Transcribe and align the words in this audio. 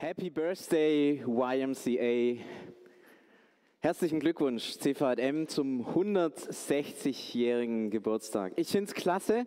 Happy 0.00 0.30
Birthday 0.30 1.24
YMCA. 1.26 2.40
Herzlichen 3.80 4.20
Glückwunsch 4.20 4.78
CVM 4.78 5.48
zum 5.48 5.84
160-jährigen 5.88 7.90
Geburtstag. 7.90 8.52
Ich 8.54 8.68
finde 8.68 8.84
es 8.84 8.94
klasse, 8.94 9.44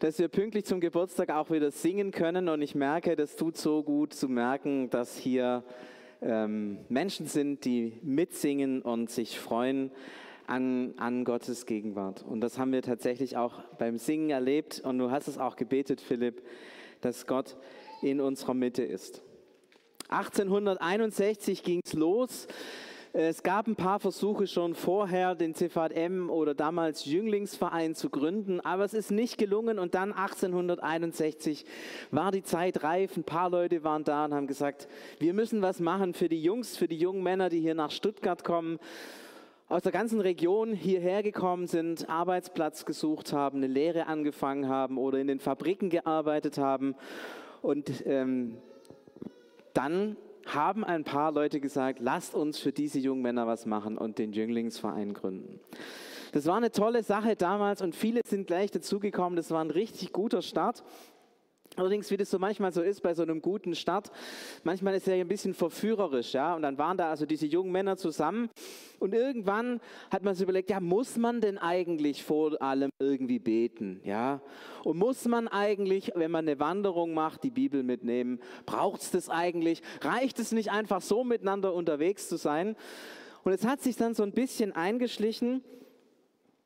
dass 0.00 0.18
wir 0.18 0.28
pünktlich 0.28 0.66
zum 0.66 0.80
Geburtstag 0.80 1.30
auch 1.30 1.50
wieder 1.50 1.70
singen 1.70 2.10
können 2.10 2.50
und 2.50 2.60
ich 2.60 2.74
merke, 2.74 3.16
das 3.16 3.36
tut 3.36 3.56
so 3.56 3.82
gut 3.82 4.12
zu 4.12 4.28
merken, 4.28 4.90
dass 4.90 5.16
hier 5.16 5.64
ähm, 6.20 6.80
Menschen 6.90 7.24
sind, 7.24 7.64
die 7.64 7.94
mitsingen 8.02 8.82
und 8.82 9.08
sich 9.08 9.38
freuen 9.38 9.90
an, 10.46 10.92
an 10.98 11.24
Gottes 11.24 11.64
Gegenwart. 11.64 12.26
Und 12.28 12.42
das 12.42 12.58
haben 12.58 12.72
wir 12.72 12.82
tatsächlich 12.82 13.38
auch 13.38 13.62
beim 13.78 13.96
Singen 13.96 14.28
erlebt 14.28 14.82
und 14.84 14.98
du 14.98 15.10
hast 15.10 15.28
es 15.28 15.38
auch 15.38 15.56
gebetet, 15.56 16.02
Philipp, 16.02 16.42
dass 17.00 17.26
Gott 17.26 17.56
in 18.02 18.20
unserer 18.20 18.52
Mitte 18.52 18.82
ist. 18.82 19.22
1861 20.08 21.62
ging 21.62 21.82
es 21.84 21.92
los. 21.92 22.46
Es 23.12 23.42
gab 23.42 23.66
ein 23.66 23.74
paar 23.74 24.00
Versuche 24.00 24.46
schon 24.46 24.74
vorher, 24.74 25.34
den 25.34 25.54
CVM 25.54 26.30
oder 26.30 26.54
damals 26.54 27.04
Jünglingsverein 27.04 27.94
zu 27.94 28.10
gründen, 28.10 28.60
aber 28.60 28.84
es 28.84 28.94
ist 28.94 29.10
nicht 29.10 29.38
gelungen. 29.38 29.78
Und 29.78 29.94
dann 29.94 30.12
1861 30.12 31.64
war 32.10 32.32
die 32.32 32.42
Zeit 32.42 32.82
reif. 32.82 33.16
Ein 33.16 33.24
paar 33.24 33.50
Leute 33.50 33.82
waren 33.82 34.04
da 34.04 34.26
und 34.26 34.34
haben 34.34 34.46
gesagt, 34.46 34.88
wir 35.18 35.34
müssen 35.34 35.62
was 35.62 35.80
machen 35.80 36.14
für 36.14 36.28
die 36.28 36.42
Jungs, 36.42 36.76
für 36.76 36.88
die 36.88 36.98
jungen 36.98 37.22
Männer, 37.22 37.48
die 37.48 37.60
hier 37.60 37.74
nach 37.74 37.90
Stuttgart 37.90 38.44
kommen, 38.44 38.78
aus 39.68 39.82
der 39.82 39.92
ganzen 39.92 40.20
Region 40.20 40.72
hierher 40.72 41.22
gekommen 41.22 41.66
sind, 41.66 42.08
Arbeitsplatz 42.08 42.84
gesucht 42.84 43.32
haben, 43.32 43.58
eine 43.58 43.66
Lehre 43.66 44.06
angefangen 44.06 44.68
haben 44.68 44.96
oder 44.96 45.18
in 45.18 45.26
den 45.26 45.40
Fabriken 45.40 45.90
gearbeitet 45.90 46.56
haben. 46.56 46.94
Und 47.60 48.06
ähm, 48.06 48.58
dann 49.78 50.16
haben 50.44 50.82
ein 50.82 51.04
paar 51.04 51.30
Leute 51.30 51.60
gesagt, 51.60 52.00
lasst 52.00 52.34
uns 52.34 52.58
für 52.58 52.72
diese 52.72 52.98
jungen 52.98 53.22
Männer 53.22 53.46
was 53.46 53.64
machen 53.64 53.96
und 53.96 54.18
den 54.18 54.32
Jünglingsverein 54.32 55.14
gründen. 55.14 55.60
Das 56.32 56.46
war 56.46 56.56
eine 56.56 56.72
tolle 56.72 57.04
Sache 57.04 57.36
damals 57.36 57.80
und 57.80 57.94
viele 57.94 58.22
sind 58.26 58.48
gleich 58.48 58.72
dazugekommen. 58.72 59.36
Das 59.36 59.52
war 59.52 59.62
ein 59.62 59.70
richtig 59.70 60.12
guter 60.12 60.42
Start. 60.42 60.82
Allerdings, 61.78 62.10
wie 62.10 62.16
das 62.16 62.30
so 62.30 62.38
manchmal 62.38 62.72
so 62.72 62.82
ist 62.82 63.02
bei 63.02 63.14
so 63.14 63.22
einem 63.22 63.40
guten 63.40 63.74
Start, 63.74 64.10
manchmal 64.64 64.94
ist 64.94 65.06
er 65.06 65.14
ja 65.14 65.24
ein 65.24 65.28
bisschen 65.28 65.54
verführerisch, 65.54 66.34
ja. 66.34 66.54
Und 66.54 66.62
dann 66.62 66.76
waren 66.76 66.96
da 66.96 67.10
also 67.10 67.24
diese 67.24 67.46
jungen 67.46 67.70
Männer 67.70 67.96
zusammen 67.96 68.50
und 68.98 69.14
irgendwann 69.14 69.80
hat 70.10 70.24
man 70.24 70.34
sich 70.34 70.42
überlegt, 70.42 70.70
ja, 70.70 70.80
muss 70.80 71.16
man 71.16 71.40
denn 71.40 71.56
eigentlich 71.56 72.24
vor 72.24 72.60
allem 72.60 72.90
irgendwie 72.98 73.38
beten, 73.38 74.00
ja? 74.04 74.40
Und 74.82 74.98
muss 74.98 75.24
man 75.26 75.46
eigentlich, 75.46 76.12
wenn 76.14 76.32
man 76.32 76.48
eine 76.48 76.58
Wanderung 76.58 77.14
macht, 77.14 77.44
die 77.44 77.50
Bibel 77.50 77.84
mitnehmen? 77.84 78.40
Braucht 78.66 79.02
es 79.02 79.10
das 79.12 79.28
eigentlich? 79.28 79.82
Reicht 80.00 80.40
es 80.40 80.50
nicht 80.50 80.72
einfach 80.72 81.00
so 81.00 81.22
miteinander 81.22 81.74
unterwegs 81.74 82.28
zu 82.28 82.36
sein? 82.36 82.74
Und 83.44 83.52
es 83.52 83.64
hat 83.64 83.82
sich 83.82 83.96
dann 83.96 84.14
so 84.14 84.24
ein 84.24 84.32
bisschen 84.32 84.72
eingeschlichen 84.72 85.62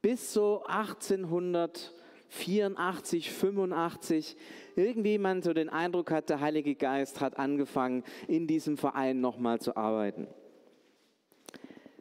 bis 0.00 0.32
so 0.32 0.64
1800 0.66 1.92
84, 2.32 3.30
85 3.30 4.36
irgendwie 4.76 5.18
man 5.18 5.42
so 5.42 5.52
den 5.52 5.68
Eindruck 5.68 6.10
hat, 6.10 6.28
der 6.30 6.40
Heilige 6.40 6.74
Geist 6.74 7.20
hat 7.20 7.38
angefangen, 7.38 8.04
in 8.28 8.46
diesem 8.46 8.76
Verein 8.76 9.20
nochmal 9.20 9.60
zu 9.60 9.76
arbeiten. 9.76 10.26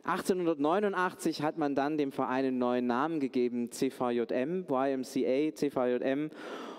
1889 0.03 1.43
hat 1.43 1.57
man 1.57 1.75
dann 1.75 1.97
dem 1.97 2.11
Verein 2.11 2.45
einen 2.45 2.57
neuen 2.57 2.87
Namen 2.87 3.19
gegeben, 3.19 3.71
CVJM, 3.71 4.65
YMCA, 4.67 5.53
CVJM. 5.53 6.31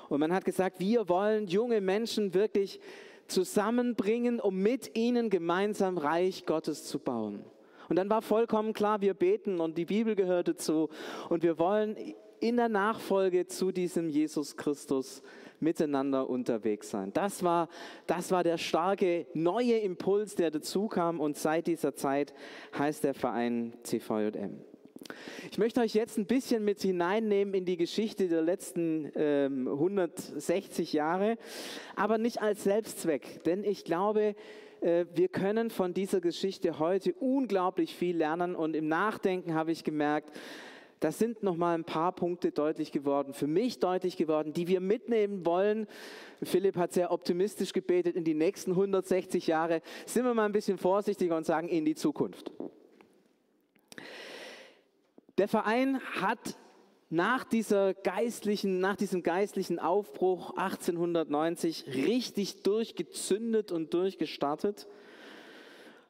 Und 0.08 0.20
man 0.20 0.32
hat 0.32 0.44
gesagt, 0.44 0.80
wir 0.80 1.08
wollen 1.08 1.46
junge 1.46 1.80
Menschen 1.80 2.34
wirklich 2.34 2.80
zusammenbringen, 3.28 4.40
um 4.40 4.56
mit 4.56 4.96
ihnen 4.96 5.30
gemeinsam 5.30 5.98
Reich 5.98 6.46
Gottes 6.46 6.84
zu 6.84 6.98
bauen. 6.98 7.44
Und 7.88 7.96
dann 7.96 8.10
war 8.10 8.22
vollkommen 8.22 8.72
klar, 8.72 9.00
wir 9.00 9.14
beten 9.14 9.60
und 9.60 9.78
die 9.78 9.84
Bibel 9.84 10.14
gehört 10.14 10.48
dazu. 10.48 10.88
Und 11.28 11.42
wir 11.42 11.58
wollen 11.58 11.96
in 12.40 12.56
der 12.56 12.68
Nachfolge 12.68 13.46
zu 13.46 13.70
diesem 13.70 14.08
Jesus 14.08 14.56
Christus 14.56 15.22
miteinander 15.62 16.28
unterwegs 16.28 16.90
sein. 16.90 17.12
Das 17.12 17.42
war, 17.42 17.68
das 18.06 18.30
war 18.30 18.44
der 18.44 18.58
starke 18.58 19.26
neue 19.34 19.78
Impuls, 19.78 20.34
der 20.34 20.50
dazu 20.50 20.88
kam 20.88 21.20
und 21.20 21.36
seit 21.36 21.66
dieser 21.66 21.94
Zeit 21.94 22.34
heißt 22.76 23.04
der 23.04 23.14
Verein 23.14 23.72
CVJM. 23.82 24.60
Ich 25.50 25.58
möchte 25.58 25.80
euch 25.80 25.94
jetzt 25.94 26.18
ein 26.18 26.26
bisschen 26.26 26.64
mit 26.64 26.80
hineinnehmen 26.80 27.54
in 27.54 27.64
die 27.64 27.76
Geschichte 27.76 28.28
der 28.28 28.42
letzten 28.42 29.10
ähm, 29.16 29.68
160 29.68 30.92
Jahre, 30.92 31.36
aber 31.96 32.18
nicht 32.18 32.40
als 32.40 32.64
Selbstzweck, 32.64 33.42
denn 33.44 33.64
ich 33.64 33.84
glaube, 33.84 34.34
äh, 34.80 35.06
wir 35.14 35.28
können 35.28 35.70
von 35.70 35.94
dieser 35.94 36.20
Geschichte 36.20 36.78
heute 36.78 37.14
unglaublich 37.14 37.94
viel 37.94 38.16
lernen 38.16 38.54
und 38.54 38.74
im 38.74 38.88
Nachdenken 38.88 39.54
habe 39.54 39.72
ich 39.72 39.84
gemerkt, 39.84 40.30
das 41.02 41.18
sind 41.18 41.42
noch 41.42 41.56
mal 41.56 41.74
ein 41.74 41.84
paar 41.84 42.12
Punkte 42.12 42.52
deutlich 42.52 42.92
geworden, 42.92 43.34
für 43.34 43.48
mich 43.48 43.80
deutlich 43.80 44.16
geworden, 44.16 44.52
die 44.52 44.68
wir 44.68 44.80
mitnehmen 44.80 45.44
wollen. 45.44 45.88
Philipp 46.44 46.76
hat 46.76 46.92
sehr 46.92 47.10
optimistisch 47.10 47.72
gebetet 47.72 48.14
in 48.14 48.22
die 48.22 48.34
nächsten 48.34 48.70
160 48.70 49.48
Jahre. 49.48 49.82
Sind 50.06 50.24
wir 50.24 50.32
mal 50.32 50.44
ein 50.44 50.52
bisschen 50.52 50.78
vorsichtiger 50.78 51.36
und 51.36 51.44
sagen 51.44 51.68
in 51.68 51.84
die 51.84 51.96
Zukunft. 51.96 52.52
Der 55.38 55.48
Verein 55.48 55.98
hat 56.20 56.56
nach, 57.10 57.42
dieser 57.42 57.94
geistlichen, 57.94 58.78
nach 58.78 58.94
diesem 58.94 59.24
geistlichen 59.24 59.80
Aufbruch 59.80 60.56
1890 60.56 61.86
richtig 61.88 62.62
durchgezündet 62.62 63.72
und 63.72 63.92
durchgestartet. 63.92 64.86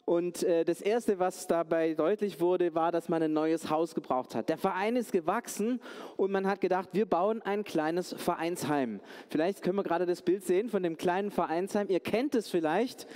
Und 0.05 0.43
äh, 0.43 0.65
das 0.65 0.81
Erste, 0.81 1.21
was 1.21 1.47
dabei 1.47 1.95
deutlich 1.95 2.41
wurde, 2.41 2.75
war, 2.75 2.91
dass 2.91 3.09
man 3.09 3.23
ein 3.23 3.33
neues 3.33 3.71
Haus 3.71 3.95
gebraucht 3.95 4.35
hat. 4.35 4.49
Der 4.49 4.59
Verein 4.59 4.97
ist 4.97 5.13
gewachsen 5.13 5.81
und 6.17 6.33
man 6.33 6.47
hat 6.49 6.61
gedacht, 6.61 6.89
wir 6.93 7.07
bauen 7.07 7.41
ein 7.43 7.63
kleines 7.63 8.13
Vereinsheim. 8.13 9.01
Vielleicht 9.29 9.63
können 9.63 9.77
wir 9.77 9.85
gerade 9.85 10.05
das 10.05 10.23
Bild 10.23 10.45
sehen 10.45 10.71
von 10.71 10.83
dem 10.83 10.97
kleinen 10.97 11.31
Vereinsheim. 11.31 11.89
Ihr 11.89 12.01
kennt 12.01 12.35
es 12.35 12.49
vielleicht. 12.49 13.07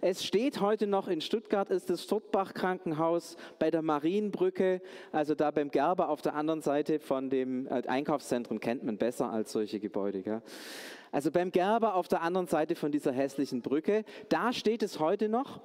Es 0.00 0.24
steht 0.24 0.60
heute 0.60 0.86
noch 0.86 1.08
in 1.08 1.20
Stuttgart, 1.20 1.70
ist 1.70 1.90
das 1.90 2.04
Stuttbach 2.04 2.54
Krankenhaus 2.54 3.36
bei 3.58 3.72
der 3.72 3.82
Marienbrücke, 3.82 4.80
also 5.10 5.34
da 5.34 5.50
beim 5.50 5.72
Gerber 5.72 6.08
auf 6.08 6.22
der 6.22 6.36
anderen 6.36 6.62
Seite 6.62 7.00
von 7.00 7.30
dem 7.30 7.66
äh, 7.66 7.82
Einkaufszentrum 7.84 8.60
kennt 8.60 8.84
man 8.84 8.96
besser 8.96 9.28
als 9.32 9.50
solche 9.50 9.80
Gebäude. 9.80 10.22
Gell? 10.22 10.40
Also 11.10 11.32
beim 11.32 11.50
Gerber 11.50 11.96
auf 11.96 12.06
der 12.06 12.22
anderen 12.22 12.46
Seite 12.46 12.76
von 12.76 12.92
dieser 12.92 13.10
hässlichen 13.10 13.60
Brücke, 13.60 14.04
da 14.28 14.52
steht 14.52 14.84
es 14.84 15.00
heute 15.00 15.28
noch. 15.28 15.60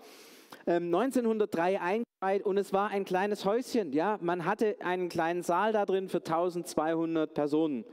1903 0.65 1.73
ähm, 1.73 1.81
eingeweiht 1.81 2.45
und 2.45 2.57
es 2.57 2.73
war 2.73 2.89
ein 2.89 3.05
kleines 3.05 3.45
Häuschen. 3.45 3.93
Ja, 3.93 4.17
man 4.21 4.45
hatte 4.45 4.77
einen 4.79 5.09
kleinen 5.09 5.43
Saal 5.43 5.73
da 5.73 5.85
drin 5.85 6.09
für 6.09 6.19
1200 6.19 7.33
Personen. 7.33 7.85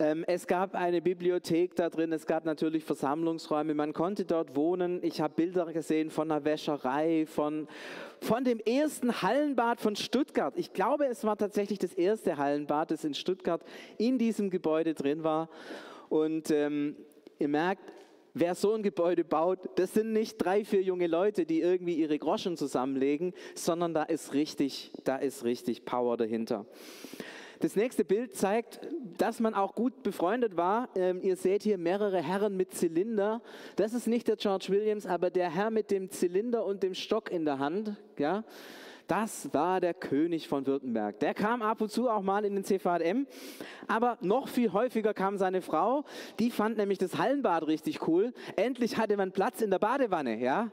Ähm, 0.00 0.24
es 0.26 0.48
gab 0.48 0.74
eine 0.74 1.00
Bibliothek 1.00 1.76
da 1.76 1.88
drin, 1.88 2.12
es 2.12 2.26
gab 2.26 2.44
natürlich 2.44 2.82
Versammlungsräume, 2.82 3.74
man 3.74 3.92
konnte 3.92 4.24
dort 4.24 4.56
wohnen. 4.56 4.98
Ich 5.04 5.20
habe 5.20 5.34
Bilder 5.34 5.66
gesehen 5.72 6.10
von 6.10 6.32
einer 6.32 6.44
Wäscherei, 6.44 7.26
von, 7.26 7.68
von 8.20 8.42
dem 8.42 8.58
ersten 8.58 9.22
Hallenbad 9.22 9.80
von 9.80 9.94
Stuttgart. 9.94 10.54
Ich 10.56 10.72
glaube, 10.72 11.06
es 11.06 11.22
war 11.22 11.36
tatsächlich 11.36 11.78
das 11.78 11.94
erste 11.94 12.36
Hallenbad, 12.38 12.90
das 12.90 13.04
in 13.04 13.14
Stuttgart 13.14 13.62
in 13.96 14.18
diesem 14.18 14.50
Gebäude 14.50 14.94
drin 14.94 15.22
war. 15.22 15.48
Und 16.08 16.50
ähm, 16.50 16.96
ihr 17.38 17.48
merkt, 17.48 17.92
Wer 18.36 18.56
so 18.56 18.74
ein 18.74 18.82
Gebäude 18.82 19.22
baut, 19.22 19.60
das 19.76 19.94
sind 19.94 20.12
nicht 20.12 20.38
drei, 20.38 20.64
vier 20.64 20.82
junge 20.82 21.06
Leute, 21.06 21.46
die 21.46 21.60
irgendwie 21.60 21.94
ihre 21.94 22.18
Groschen 22.18 22.56
zusammenlegen, 22.56 23.32
sondern 23.54 23.94
da 23.94 24.02
ist 24.02 24.34
richtig, 24.34 24.90
da 25.04 25.16
ist 25.16 25.44
richtig 25.44 25.84
Power 25.84 26.16
dahinter. 26.16 26.66
Das 27.60 27.76
nächste 27.76 28.04
Bild 28.04 28.34
zeigt, 28.34 28.80
dass 29.16 29.38
man 29.38 29.54
auch 29.54 29.76
gut 29.76 30.02
befreundet 30.02 30.56
war. 30.56 30.88
Ähm, 30.96 31.20
ihr 31.22 31.36
seht 31.36 31.62
hier 31.62 31.78
mehrere 31.78 32.20
Herren 32.20 32.56
mit 32.56 32.74
Zylinder. 32.74 33.40
Das 33.76 33.94
ist 33.94 34.08
nicht 34.08 34.26
der 34.26 34.36
George 34.36 34.66
Williams, 34.68 35.06
aber 35.06 35.30
der 35.30 35.48
Herr 35.48 35.70
mit 35.70 35.92
dem 35.92 36.10
Zylinder 36.10 36.66
und 36.66 36.82
dem 36.82 36.94
Stock 36.94 37.30
in 37.30 37.44
der 37.44 37.60
Hand. 37.60 37.96
Ja? 38.18 38.44
Das 39.06 39.52
war 39.52 39.80
der 39.80 39.92
König 39.92 40.48
von 40.48 40.66
Württemberg. 40.66 41.20
Der 41.20 41.34
kam 41.34 41.60
ab 41.60 41.80
und 41.80 41.90
zu 41.90 42.08
auch 42.08 42.22
mal 42.22 42.44
in 42.44 42.54
den 42.54 42.64
CVM, 42.64 43.26
aber 43.86 44.16
noch 44.22 44.48
viel 44.48 44.72
häufiger 44.72 45.12
kam 45.12 45.36
seine 45.36 45.60
Frau. 45.60 46.04
Die 46.38 46.50
fand 46.50 46.78
nämlich 46.78 46.98
das 46.98 47.18
Hallenbad 47.18 47.66
richtig 47.66 48.08
cool. 48.08 48.32
Endlich 48.56 48.96
hatte 48.96 49.16
man 49.16 49.32
Platz 49.32 49.60
in 49.60 49.70
der 49.70 49.78
Badewanne. 49.78 50.40
Ja? 50.40 50.70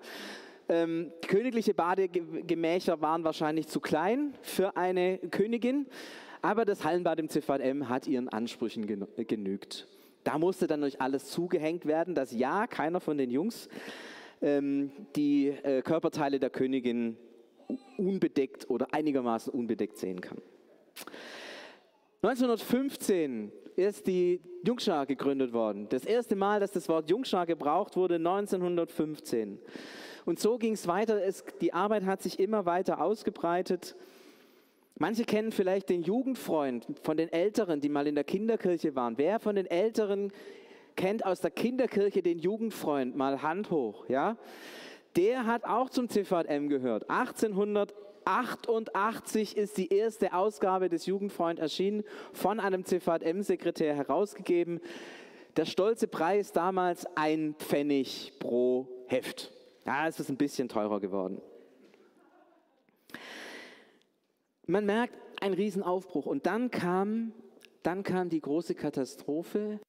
Ähm, 0.69 1.11
königliche 1.27 1.73
Badegemächer 1.73 3.01
waren 3.01 3.25
wahrscheinlich 3.25 3.67
zu 3.67 3.81
klein 3.81 4.33
für 4.41 4.77
eine 4.77 5.17
Königin, 5.17 5.87
aber 6.41 6.63
das 6.63 6.85
Hallenbad 6.85 7.19
im 7.19 7.27
CVM 7.27 7.89
hat 7.89 8.07
ihren 8.07 8.29
Ansprüchen 8.29 8.87
genügt. 8.87 9.87
Da 10.23 10.37
musste 10.37 10.67
dann 10.67 10.81
durch 10.81 11.01
alles 11.01 11.25
zugehängt 11.25 11.85
werden, 11.85 12.15
dass 12.15 12.31
ja 12.31 12.67
keiner 12.67 13.01
von 13.01 13.17
den 13.17 13.31
Jungs 13.31 13.67
ähm, 14.41 14.91
die 15.15 15.49
äh, 15.49 15.81
Körperteile 15.81 16.39
der 16.39 16.49
Königin 16.49 17.17
unbedeckt 17.97 18.69
oder 18.69 18.93
einigermaßen 18.93 19.53
unbedeckt 19.53 19.97
sehen 19.97 20.21
kann. 20.21 20.41
1915 22.23 23.51
ist 23.75 24.05
die 24.05 24.41
Jungschar 24.63 25.05
gegründet 25.05 25.53
worden. 25.53 25.87
Das 25.89 26.05
erste 26.05 26.35
Mal, 26.35 26.59
dass 26.59 26.71
das 26.71 26.87
Wort 26.87 27.09
Jungschar 27.09 27.45
gebraucht 27.45 27.95
wurde, 27.95 28.15
1915. 28.15 29.59
Und 30.25 30.39
so 30.39 30.57
ging 30.57 30.73
es 30.73 30.87
weiter. 30.87 31.19
Die 31.61 31.73
Arbeit 31.73 32.05
hat 32.05 32.21
sich 32.21 32.39
immer 32.39 32.65
weiter 32.65 33.01
ausgebreitet. 33.01 33.95
Manche 34.99 35.23
kennen 35.23 35.51
vielleicht 35.51 35.89
den 35.89 36.03
Jugendfreund 36.03 36.85
von 37.01 37.17
den 37.17 37.33
Älteren, 37.33 37.81
die 37.81 37.89
mal 37.89 38.05
in 38.05 38.13
der 38.13 38.23
Kinderkirche 38.23 38.95
waren. 38.95 39.17
Wer 39.17 39.39
von 39.39 39.55
den 39.55 39.65
Älteren 39.65 40.31
kennt 40.95 41.25
aus 41.25 41.41
der 41.41 41.49
Kinderkirche 41.49 42.21
den 42.21 42.37
Jugendfreund? 42.37 43.15
Mal 43.15 43.41
Hand 43.41 43.71
hoch, 43.71 44.07
ja? 44.09 44.37
Der 45.15 45.45
hat 45.45 45.63
auch 45.65 45.89
zum 45.89 46.09
CVM 46.09 46.67
gehört. 46.69 47.09
1888 47.09 49.57
ist 49.57 49.77
die 49.77 49.93
erste 49.93 50.33
Ausgabe 50.33 50.87
des 50.89 51.05
Jugendfreund 51.05 51.59
erschienen, 51.59 52.03
von 52.33 52.59
einem 52.59 52.83
CVM-Sekretär 52.85 53.95
herausgegeben. 53.95 54.81
Der 55.57 55.65
stolze 55.65 56.07
Preis 56.07 56.53
damals 56.53 57.05
ein 57.15 57.55
Pfennig 57.57 58.33
pro 58.39 58.87
Heft. 59.07 59.51
Ja, 59.85 60.07
es 60.07 60.17
ist 60.19 60.29
ein 60.29 60.37
bisschen 60.37 60.69
teurer 60.69 61.01
geworden. 61.01 61.41
Man 64.65 64.85
merkt 64.85 65.17
einen 65.41 65.55
Riesenaufbruch. 65.55 66.25
Und 66.25 66.45
dann 66.45 66.71
kam, 66.71 67.33
dann 67.83 68.03
kam 68.03 68.29
die 68.29 68.39
große 68.39 68.75
Katastrophe, 68.75 69.81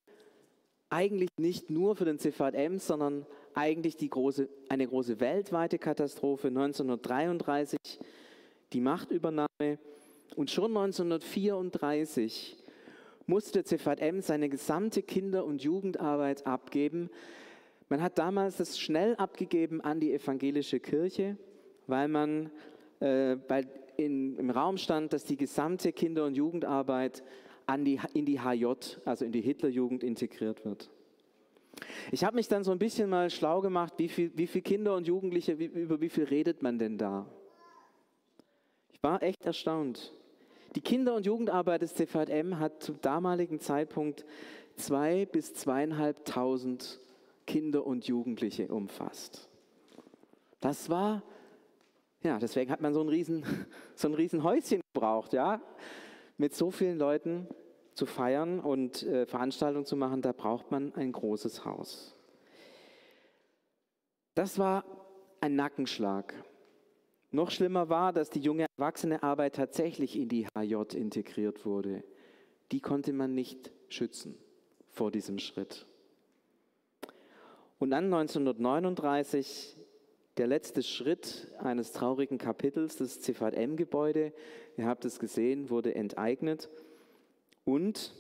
eigentlich 0.91 1.29
nicht 1.39 1.71
nur 1.71 1.95
für 1.95 2.05
den 2.05 2.19
CVM, 2.19 2.79
sondern 2.79 3.25
eigentlich 3.55 3.97
die 3.97 4.09
große, 4.09 4.49
eine 4.69 4.87
große 4.87 5.21
weltweite 5.21 5.79
Katastrophe 5.79 6.49
1933, 6.49 7.79
die 8.73 8.81
Machtübernahme. 8.81 9.79
Und 10.37 10.51
schon 10.51 10.77
1934 10.77 12.57
musste 13.27 13.65
CVM 13.65 14.21
seine 14.21 14.49
gesamte 14.49 15.03
Kinder- 15.03 15.45
und 15.45 15.63
Jugendarbeit 15.63 16.47
abgeben. 16.47 17.11
Man 17.89 18.03
hat 18.03 18.19
damals 18.19 18.57
das 18.57 18.79
schnell 18.79 19.15
abgegeben 19.17 19.81
an 19.81 20.01
die 20.01 20.13
evangelische 20.13 20.81
Kirche, 20.81 21.37
weil 21.87 22.09
man 22.09 22.51
äh, 23.01 23.37
bei 23.37 23.67
in, 23.97 24.37
im 24.39 24.51
Raum 24.51 24.79
stand, 24.79 25.13
dass 25.13 25.25
die 25.25 25.37
gesamte 25.37 25.93
Kinder- 25.93 26.25
und 26.25 26.35
Jugendarbeit 26.35 27.23
an 27.67 27.85
die, 27.85 28.01
in 28.15 28.25
die 28.25 28.41
HJ, 28.41 28.67
also 29.05 29.25
in 29.25 29.33
die 29.33 29.41
Hitlerjugend 29.41 30.03
integriert 30.03 30.65
wird. 30.65 30.91
Ich 32.11 32.25
habe 32.25 32.37
mich 32.37 32.49
dann 32.49 32.65
so 32.65 32.71
ein 32.71 32.79
bisschen 32.79 33.09
mal 33.09 33.31
schlau 33.31 33.61
gemacht, 33.61 33.95
wie 33.97 34.09
viele 34.09 34.31
wie 34.37 34.47
viel 34.47 34.63
Kinder 34.63 34.95
und 34.95 35.07
Jugendliche, 35.07 35.59
wie, 35.59 35.67
über 35.67 36.01
wie 36.01 36.09
viel 36.09 36.25
redet 36.25 36.63
man 36.63 36.79
denn 36.79 36.99
da? 36.99 37.27
Ich 38.93 39.03
war 39.03 39.23
echt 39.23 39.45
erstaunt. 39.45 40.15
Die 40.75 40.81
Kinder- 40.81 41.15
und 41.15 41.27
Jugendarbeit 41.27 41.83
des 41.83 41.95
CVM 41.95 42.59
hat 42.59 42.83
zum 42.83 43.01
damaligen 43.01 43.61
Zeitpunkt 43.61 44.25
zwei 44.77 45.27
bis 45.27 45.55
zweieinhalbtausend 45.55 47.01
Kinder 47.47 47.87
und 47.87 48.07
Jugendliche 48.07 48.69
umfasst. 48.69 49.49
Das 50.61 50.89
war 50.89 51.23
ja, 52.23 52.39
deswegen 52.39 52.71
hat 52.71 52.81
man 52.81 52.95
so 52.95 53.01
ein, 53.01 53.09
riesen, 53.09 53.45
so 53.95 54.09
ein 54.09 54.15
riesen 54.15 54.43
Häuschen 54.43 54.81
gebraucht, 54.95 55.33
ja. 55.33 55.61
Mit 56.39 56.55
so 56.55 56.71
vielen 56.71 56.99
Leuten 56.99 57.49
zu 57.94 58.06
feiern 58.06 58.61
und 58.61 59.03
äh, 59.03 59.27
Veranstaltungen 59.27 59.85
zu 59.85 59.97
machen, 59.97 60.23
da 60.23 60.33
braucht 60.33 60.71
man 60.71 60.94
ein 60.94 61.12
großes 61.12 61.65
Haus. 61.65 62.15
Das 64.35 64.59
war 64.59 64.85
ein 65.41 65.56
Nackenschlag. 65.56 66.35
Noch 67.31 67.50
schlimmer 67.50 67.89
war, 67.89 68.12
dass 68.12 68.31
die 68.31 68.41
junge 68.41 68.67
Erwachsenearbeit 68.77 69.55
tatsächlich 69.55 70.19
in 70.19 70.29
die 70.29 70.47
HJ 70.56 70.94
integriert 70.94 71.65
wurde. 71.65 72.03
Die 72.73 72.81
konnte 72.81 73.12
man 73.12 73.35
nicht 73.35 73.73
schützen 73.89 74.39
vor 74.89 75.11
diesem 75.11 75.39
Schritt. 75.39 75.87
Und 77.79 77.91
dann 77.91 78.05
1939 78.05 79.77
der 80.39 80.47
letzte 80.47 80.83
Schritt 80.83 81.53
eines 81.59 81.93
traurigen 81.93 82.39
Kapitels, 82.39 82.97
das 82.97 83.21
CVM-Gebäude, 83.21 84.33
ihr 84.77 84.87
habt 84.87 85.05
es 85.05 85.19
gesehen, 85.19 85.69
wurde 85.69 85.94
enteignet 85.94 86.71
und 87.64 88.14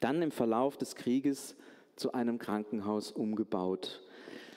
dann 0.00 0.22
im 0.22 0.30
Verlauf 0.30 0.76
des 0.76 0.94
Krieges 0.94 1.56
zu 1.96 2.12
einem 2.12 2.38
Krankenhaus 2.38 3.10
umgebaut. 3.10 4.02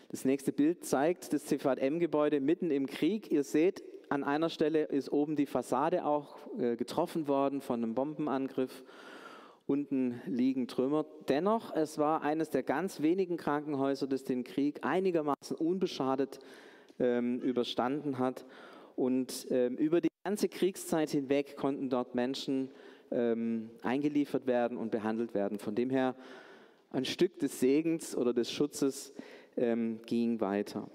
Das 0.10 0.26
nächste 0.26 0.52
Bild 0.52 0.86
zeigt 0.86 1.34
das 1.34 1.46
CVM-Gebäude 1.46 2.40
mitten 2.40 2.70
im 2.70 2.86
Krieg. 2.86 3.32
Ihr 3.32 3.44
seht, 3.44 3.84
an 4.10 4.24
einer 4.24 4.50
Stelle 4.50 4.84
ist 4.84 5.12
oben 5.12 5.38
die 5.38 5.46
Fassade 5.46 6.06
auch 6.06 6.38
äh, 6.60 6.76
getroffen 6.76 7.30
worden 7.30 7.62
von 7.62 7.82
einem 7.82 7.96
Bombenangriff. 7.96 8.84
Unten 9.68 10.22
liegen 10.26 10.68
Trümmer. 10.68 11.06
Dennoch, 11.30 11.74
es 11.74 11.98
war 11.98 12.24
eines 12.24 12.50
der 12.50 12.62
ganz 12.62 13.02
wenigen 13.02 13.38
Krankenhäuser, 13.38 14.06
das 14.06 14.26
den 14.26 14.44
Krieg 14.44 14.84
einigermaßen 14.84 15.56
unbeschadet 15.56 16.40
ähm, 17.00 17.40
überstanden 17.40 18.20
hat. 18.20 18.46
Und 18.98 19.48
ähm, 19.50 19.78
über 19.78 20.02
die 20.02 20.10
ganze 20.26 20.50
Kriegszeit 20.50 21.10
hinweg 21.12 21.56
konnten 21.56 21.90
dort 21.90 22.16
Menschen 22.16 22.70
ähm, 23.12 23.70
eingeliefert 23.84 24.48
werden 24.48 24.78
und 24.78 24.92
behandelt 24.92 25.34
werden. 25.34 25.60
Von 25.60 25.76
dem 25.76 25.90
her 25.90 26.16
ein 26.92 27.06
Stück 27.06 27.40
des 27.40 27.60
Segens 27.60 28.16
oder 28.16 28.34
des 28.34 28.52
Schutzes 28.52 29.14
ähm, 29.58 30.00
ging 30.06 30.42
weiter. 30.42 30.90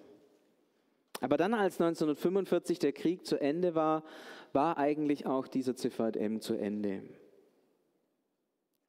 Aber 1.20 1.36
dann, 1.36 1.54
als 1.54 1.80
1945 1.80 2.78
der 2.78 2.92
Krieg 2.92 3.24
zu 3.26 3.40
Ende 3.40 3.74
war, 3.74 4.04
war 4.52 4.76
eigentlich 4.76 5.26
auch 5.26 5.46
dieser 5.46 5.74
CVM 5.74 6.40
zu 6.40 6.54
Ende. 6.54 7.02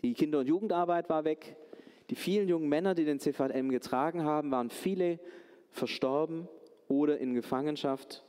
Die 0.01 0.13
Kinder- 0.13 0.39
und 0.39 0.47
Jugendarbeit 0.47 1.09
war 1.09 1.23
weg. 1.23 1.55
Die 2.09 2.15
vielen 2.15 2.47
jungen 2.47 2.69
Männer, 2.69 2.95
die 2.95 3.05
den 3.05 3.19
CVM 3.19 3.69
getragen 3.69 4.23
haben, 4.23 4.51
waren 4.51 4.69
viele 4.69 5.19
verstorben 5.71 6.47
oder 6.87 7.17
in 7.17 7.33
Gefangenschaft. 7.33 8.23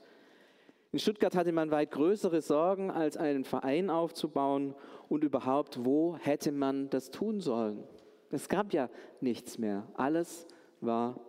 In 0.90 0.98
Stuttgart 0.98 1.34
hatte 1.34 1.52
man 1.52 1.70
weit 1.70 1.90
größere 1.90 2.40
Sorgen, 2.40 2.90
als 2.90 3.16
einen 3.16 3.44
Verein 3.44 3.90
aufzubauen 3.90 4.74
und 5.08 5.22
überhaupt, 5.22 5.84
wo 5.84 6.16
hätte 6.16 6.50
man 6.50 6.88
das 6.88 7.10
tun 7.10 7.40
sollen? 7.40 7.84
Es 8.30 8.48
gab 8.48 8.72
ja 8.72 8.88
nichts 9.20 9.58
mehr. 9.58 9.86
Alles 9.94 10.46
war 10.80 11.20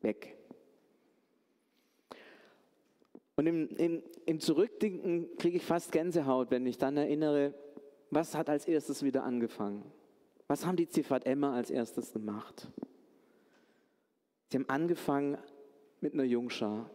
weg. 0.00 0.36
Und 3.36 3.46
im, 3.46 3.68
im, 3.76 4.02
im 4.26 4.40
Zurückdenken 4.40 5.36
kriege 5.38 5.58
ich 5.58 5.64
fast 5.64 5.92
Gänsehaut, 5.92 6.50
wenn 6.50 6.66
ich 6.66 6.78
dann 6.78 6.96
erinnere, 6.96 7.54
was 8.10 8.34
hat 8.34 8.48
als 8.48 8.66
erstes 8.66 9.02
wieder 9.02 9.24
angefangen? 9.24 9.84
Was 10.46 10.64
haben 10.66 10.76
die 10.76 10.88
Emma 11.24 11.54
als 11.54 11.70
erstes 11.70 12.12
gemacht? 12.12 12.68
Sie 14.50 14.56
haben 14.56 14.68
angefangen, 14.68 15.36
mit 16.00 16.14
einer 16.14 16.24
Jungschar. 16.24 16.90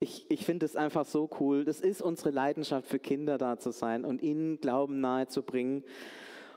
Ich, 0.00 0.26
ich 0.28 0.44
finde 0.44 0.64
es 0.64 0.76
einfach 0.76 1.04
so 1.04 1.28
cool. 1.40 1.64
Das 1.64 1.80
ist 1.80 2.02
unsere 2.02 2.30
Leidenschaft 2.30 2.86
für 2.86 3.00
Kinder 3.00 3.36
da 3.36 3.58
zu 3.58 3.72
sein 3.72 4.04
und 4.04 4.22
ihnen 4.22 4.60
Glauben 4.60 5.00
nahezubringen. 5.00 5.82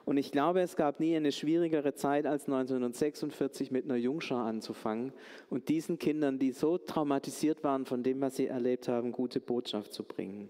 Und 0.05 0.17
ich 0.17 0.31
glaube, 0.31 0.61
es 0.61 0.75
gab 0.75 0.99
nie 0.99 1.15
eine 1.15 1.31
schwierigere 1.31 1.93
Zeit 1.93 2.25
als 2.25 2.45
1946 2.45 3.71
mit 3.71 3.85
einer 3.85 3.95
Jungschar 3.95 4.45
anzufangen 4.45 5.13
und 5.49 5.69
diesen 5.69 5.99
Kindern, 5.99 6.39
die 6.39 6.51
so 6.51 6.77
traumatisiert 6.77 7.63
waren 7.63 7.85
von 7.85 8.03
dem, 8.03 8.19
was 8.21 8.35
sie 8.35 8.47
erlebt 8.47 8.87
haben, 8.87 9.11
gute 9.11 9.39
Botschaft 9.39 9.93
zu 9.93 10.03
bringen. 10.03 10.49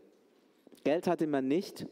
Geld 0.84 1.08
hatte 1.08 1.28
man 1.28 1.48
nicht. 1.48 1.86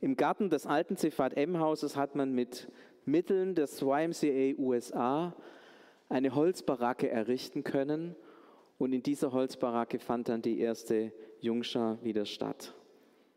Im 0.00 0.16
Garten 0.16 0.48
des 0.50 0.66
alten 0.66 0.96
CVM-Hauses 0.96 1.96
hat 1.96 2.14
man 2.14 2.32
mit 2.34 2.68
Mitteln 3.04 3.54
des 3.54 3.82
YMCA 3.82 4.58
USA 4.58 5.34
eine 6.08 6.34
Holzbaracke 6.34 7.08
errichten 7.08 7.64
können. 7.64 8.16
Und 8.78 8.92
in 8.92 9.02
dieser 9.02 9.32
Holzbaracke 9.32 9.98
fand 9.98 10.28
dann 10.28 10.40
die 10.40 10.60
erste 10.60 11.12
Jungschar 11.40 12.02
wieder 12.02 12.24
statt. 12.24 12.74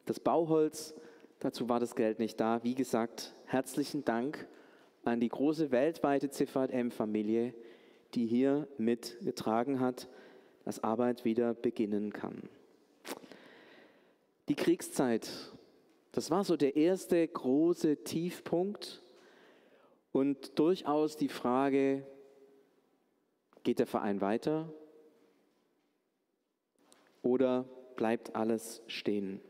Das 0.06 0.20
Bauholz, 0.20 0.96
dazu 1.40 1.68
war 1.68 1.80
das 1.80 1.96
Geld 1.96 2.20
nicht 2.20 2.40
da. 2.40 2.64
Wie 2.64 2.76
gesagt, 2.76 3.36
herzlichen 3.46 4.06
Dank 4.06 4.48
an 5.04 5.20
die 5.20 5.30
große 5.30 5.72
weltweite 5.72 6.30
CVM-Familie, 6.30 7.56
die 8.14 8.28
hier 8.28 8.68
mitgetragen 8.78 9.80
hat, 9.80 10.08
dass 10.64 10.84
Arbeit 10.84 11.26
wieder 11.26 11.56
beginnen 11.56 12.14
kann. 12.14 12.48
Die 14.48 14.56
Kriegszeit, 14.56 15.28
das 16.12 16.30
war 16.30 16.44
so 16.44 16.56
der 16.56 16.76
erste 16.76 17.28
große 17.28 18.04
Tiefpunkt 18.04 19.02
und 20.12 20.60
durchaus 20.60 21.16
die 21.16 21.30
Frage, 21.30 22.06
Geht 23.64 23.78
der 23.78 23.88
Verein 23.88 24.22
weiter 24.22 24.74
oder 27.22 27.66
bleibt 27.96 28.36
alles 28.36 28.82
stehen? 28.88 29.42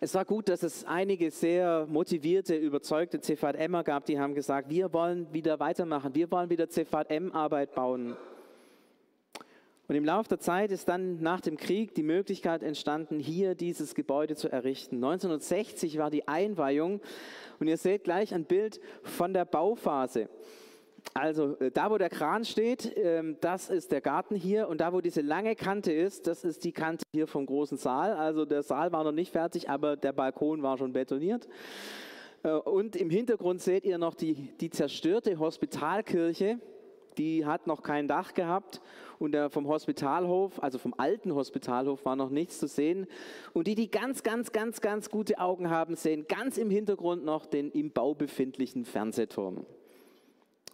Es 0.00 0.14
war 0.14 0.26
gut, 0.26 0.50
dass 0.50 0.62
es 0.62 0.84
einige 0.84 1.30
sehr 1.30 1.86
motivierte, 1.86 2.54
überzeugte 2.54 3.20
CVMer 3.20 3.84
gab, 3.84 4.04
die 4.04 4.18
haben 4.18 4.34
gesagt, 4.34 4.68
wir 4.68 4.92
wollen 4.92 5.32
wieder 5.32 5.60
weitermachen, 5.60 6.14
wir 6.14 6.30
wollen 6.30 6.50
wieder 6.50 6.68
CVM-Arbeit 6.68 7.74
bauen. 7.74 8.14
Und 9.86 9.94
im 9.96 10.04
Laufe 10.04 10.28
der 10.28 10.40
Zeit 10.40 10.70
ist 10.72 10.88
dann 10.88 11.20
nach 11.20 11.40
dem 11.40 11.56
Krieg 11.56 11.94
die 11.94 12.02
Möglichkeit 12.02 12.62
entstanden, 12.62 13.18
hier 13.18 13.54
dieses 13.54 13.94
Gebäude 13.94 14.34
zu 14.34 14.50
errichten. 14.50 14.96
1960 14.96 15.98
war 15.98 16.10
die 16.10 16.26
Einweihung 16.26 17.00
und 17.58 17.68
ihr 17.68 17.76
seht 17.76 18.04
gleich 18.04 18.34
ein 18.34 18.44
Bild 18.44 18.80
von 19.02 19.34
der 19.34 19.44
Bauphase. 19.44 20.28
Also 21.12 21.56
äh, 21.58 21.70
da, 21.70 21.90
wo 21.90 21.98
der 21.98 22.08
Kran 22.08 22.44
steht, 22.44 22.92
ähm, 22.96 23.36
das 23.40 23.68
ist 23.68 23.92
der 23.92 24.00
Garten 24.00 24.34
hier 24.34 24.68
und 24.68 24.80
da, 24.80 24.92
wo 24.92 25.00
diese 25.00 25.20
lange 25.20 25.54
Kante 25.54 25.92
ist, 25.92 26.26
das 26.26 26.44
ist 26.44 26.64
die 26.64 26.72
Kante 26.72 27.04
hier 27.12 27.26
vom 27.26 27.46
großen 27.46 27.76
Saal. 27.76 28.14
Also 28.14 28.44
der 28.44 28.62
Saal 28.62 28.92
war 28.92 29.04
noch 29.04 29.12
nicht 29.12 29.30
fertig, 29.30 29.68
aber 29.68 29.96
der 29.96 30.12
Balkon 30.12 30.62
war 30.62 30.78
schon 30.78 30.92
betoniert. 30.92 31.46
Äh, 32.42 32.52
und 32.52 32.96
im 32.96 33.10
Hintergrund 33.10 33.60
seht 33.60 33.84
ihr 33.84 33.98
noch 33.98 34.14
die, 34.14 34.50
die 34.60 34.70
zerstörte 34.70 35.38
Hospitalkirche. 35.38 36.58
Die 37.16 37.46
hat 37.46 37.68
noch 37.68 37.84
kein 37.84 38.08
Dach 38.08 38.34
gehabt 38.34 38.80
und 39.20 39.36
vom 39.50 39.68
Hospitalhof, 39.68 40.60
also 40.60 40.78
vom 40.78 40.94
alten 40.98 41.32
Hospitalhof, 41.32 42.04
war 42.04 42.16
noch 42.16 42.28
nichts 42.28 42.58
zu 42.58 42.66
sehen. 42.66 43.06
Und 43.52 43.68
die, 43.68 43.76
die 43.76 43.88
ganz, 43.88 44.24
ganz, 44.24 44.50
ganz, 44.50 44.80
ganz 44.80 45.10
gute 45.10 45.38
Augen 45.38 45.70
haben, 45.70 45.94
sehen 45.94 46.26
ganz 46.26 46.58
im 46.58 46.70
Hintergrund 46.70 47.24
noch 47.24 47.46
den 47.46 47.70
im 47.70 47.92
Bau 47.92 48.14
befindlichen 48.14 48.84
Fernsehturm. 48.84 49.64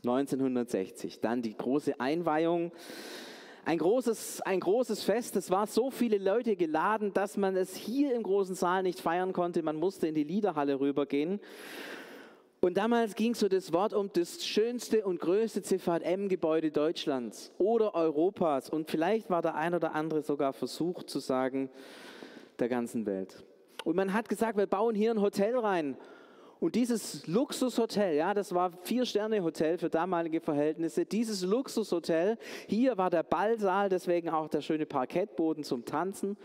1960. 0.03 1.21
Dann 1.21 1.43
die 1.43 1.57
große 1.57 1.99
Einweihung. 2.01 2.73
Ein 3.65 3.79
großes, 3.79 4.41
ein 4.43 4.61
großes 4.61 5.03
Fest. 5.03 5.37
Es 5.37 5.51
war 5.51 5.67
so 5.67 5.91
viele 5.91 6.19
Leute 6.19 6.57
geladen, 6.57 7.13
dass 7.13 7.37
man 7.37 7.57
es 7.57 7.77
hier 7.77 8.15
im 8.15 8.23
großen 8.23 8.55
Saal 8.55 8.83
nicht 8.83 9.01
feiern 9.01 9.33
konnte. 9.33 9.63
Man 9.63 9.77
musste 9.77 10.09
in 10.09 10.15
die 10.15 10.25
Liederhalle 10.25 10.81
rübergehen. 10.81 11.41
Und 12.63 12.77
damals 12.77 13.15
ging 13.15 13.35
so 13.35 13.49
das 13.49 13.73
Wort 13.73 13.95
um 13.95 14.11
das 14.13 14.45
schönste 14.47 15.05
und 15.07 15.19
größte 15.19 15.63
CVM-Gebäude 15.63 16.71
Deutschlands 16.71 17.53
oder 17.57 17.95
Europas. 17.95 18.69
Und 18.69 18.91
vielleicht 18.91 19.31
war 19.31 19.41
der 19.41 19.55
ein 19.55 19.75
oder 19.75 19.95
andere 19.95 20.23
sogar 20.23 20.53
versucht 20.53 21.09
zu 21.09 21.21
sagen, 21.21 21.71
der 22.59 22.69
ganzen 22.69 23.07
Welt. 23.07 23.43
Und 23.85 23.97
man 23.97 24.13
hat 24.13 24.29
gesagt, 24.29 24.59
wir 24.59 24.67
bauen 24.67 24.95
hier 24.95 25.11
ein 25.11 25.23
Hotel 25.23 25.57
rein. 25.57 25.97
Und 26.61 26.75
dieses 26.75 27.27
Luxushotel, 27.27 28.17
ja, 28.17 28.35
das 28.35 28.55
war 28.55 28.71
Vier-Sterne-Hotel 28.71 29.79
für 29.79 29.89
damalige 29.89 30.43
Verhältnisse. 30.43 31.07
Dieses 31.07 31.43
Luxushotel, 31.43 32.37
hier 32.69 32.99
war 32.99 33.09
der 33.09 33.23
Ballsaal, 33.23 33.89
deswegen 33.89 34.29
auch 34.29 34.47
der 34.49 34.61
schöne 34.61 34.85
Parkettboden 34.85 35.65
zum 35.65 35.87
Tanzen. 35.87 36.37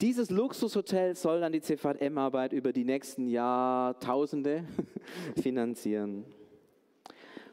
Dieses 0.00 0.30
Luxushotel 0.30 1.16
soll 1.16 1.40
dann 1.40 1.52
die 1.52 1.60
CVM-Arbeit 1.60 2.52
über 2.52 2.72
die 2.72 2.84
nächsten 2.84 3.26
Jahrtausende 3.26 4.64
finanzieren. 5.42 6.24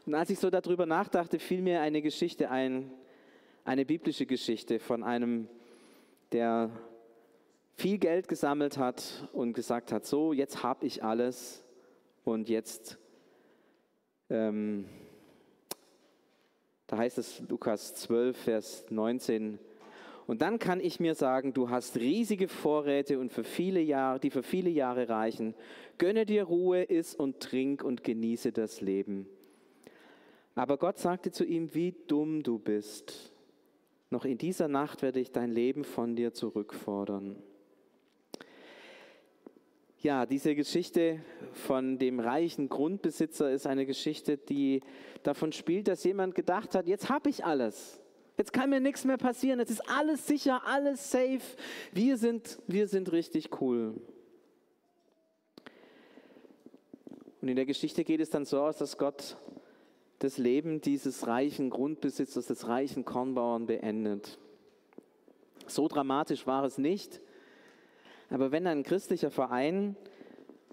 Und 0.06 0.14
als 0.14 0.30
ich 0.30 0.38
so 0.38 0.50
darüber 0.50 0.86
nachdachte, 0.86 1.40
fiel 1.40 1.62
mir 1.62 1.80
eine 1.80 2.00
Geschichte 2.00 2.48
ein, 2.48 2.92
eine 3.64 3.84
biblische 3.84 4.26
Geschichte 4.26 4.78
von 4.78 5.02
einem, 5.02 5.48
der 6.30 6.70
viel 7.76 7.98
Geld 7.98 8.28
gesammelt 8.28 8.78
hat 8.78 9.28
und 9.32 9.52
gesagt 9.52 9.92
hat, 9.92 10.06
so, 10.06 10.32
jetzt 10.32 10.62
habe 10.62 10.86
ich 10.86 11.02
alles 11.02 11.64
und 12.24 12.48
jetzt, 12.48 12.98
ähm, 14.30 14.86
da 16.86 16.98
heißt 16.98 17.18
es 17.18 17.42
Lukas 17.48 17.94
12, 17.94 18.36
Vers 18.36 18.84
19, 18.90 19.58
und 20.26 20.40
dann 20.40 20.58
kann 20.58 20.80
ich 20.80 21.00
mir 21.00 21.14
sagen, 21.14 21.52
du 21.52 21.68
hast 21.68 21.98
riesige 21.98 22.48
Vorräte 22.48 23.18
und 23.18 23.30
für 23.32 23.44
viele 23.44 23.80
Jahre, 23.80 24.20
die 24.20 24.30
für 24.30 24.42
viele 24.42 24.70
Jahre 24.70 25.08
reichen. 25.08 25.54
Gönne 25.98 26.24
dir 26.24 26.44
Ruhe, 26.44 26.82
iss 26.82 27.14
und 27.14 27.40
trink 27.40 27.84
und 27.84 28.04
genieße 28.04 28.52
das 28.52 28.80
Leben. 28.80 29.28
Aber 30.54 30.78
Gott 30.78 30.98
sagte 30.98 31.30
zu 31.30 31.44
ihm, 31.44 31.74
wie 31.74 31.94
dumm 32.06 32.42
du 32.42 32.58
bist. 32.58 33.32
Noch 34.10 34.24
in 34.24 34.38
dieser 34.38 34.68
Nacht 34.68 35.02
werde 35.02 35.20
ich 35.20 35.32
dein 35.32 35.50
Leben 35.50 35.84
von 35.84 36.16
dir 36.16 36.32
zurückfordern. 36.32 37.36
Ja, 40.04 40.26
diese 40.26 40.54
Geschichte 40.54 41.18
von 41.52 41.96
dem 41.96 42.20
reichen 42.20 42.68
Grundbesitzer 42.68 43.50
ist 43.50 43.66
eine 43.66 43.86
Geschichte, 43.86 44.36
die 44.36 44.82
davon 45.22 45.50
spielt, 45.50 45.88
dass 45.88 46.04
jemand 46.04 46.34
gedacht 46.34 46.74
hat, 46.74 46.86
jetzt 46.86 47.08
habe 47.08 47.30
ich 47.30 47.46
alles. 47.46 48.02
Jetzt 48.36 48.52
kann 48.52 48.68
mir 48.68 48.80
nichts 48.80 49.06
mehr 49.06 49.16
passieren. 49.16 49.60
Jetzt 49.60 49.70
ist 49.70 49.88
alles 49.88 50.26
sicher, 50.26 50.60
alles 50.66 51.10
safe. 51.10 51.40
Wir 51.92 52.18
sind, 52.18 52.58
wir 52.66 52.86
sind 52.86 53.12
richtig 53.12 53.62
cool. 53.62 53.94
Und 57.40 57.48
in 57.48 57.56
der 57.56 57.64
Geschichte 57.64 58.04
geht 58.04 58.20
es 58.20 58.28
dann 58.28 58.44
so 58.44 58.60
aus, 58.60 58.76
dass 58.76 58.98
Gott 58.98 59.38
das 60.18 60.36
Leben 60.36 60.82
dieses 60.82 61.26
reichen 61.26 61.70
Grundbesitzers, 61.70 62.48
des 62.48 62.68
reichen 62.68 63.06
Kornbauern 63.06 63.64
beendet. 63.64 64.38
So 65.66 65.88
dramatisch 65.88 66.46
war 66.46 66.64
es 66.64 66.76
nicht. 66.76 67.22
Aber 68.34 68.50
wenn 68.50 68.66
ein 68.66 68.82
christlicher 68.82 69.30
Verein 69.30 69.94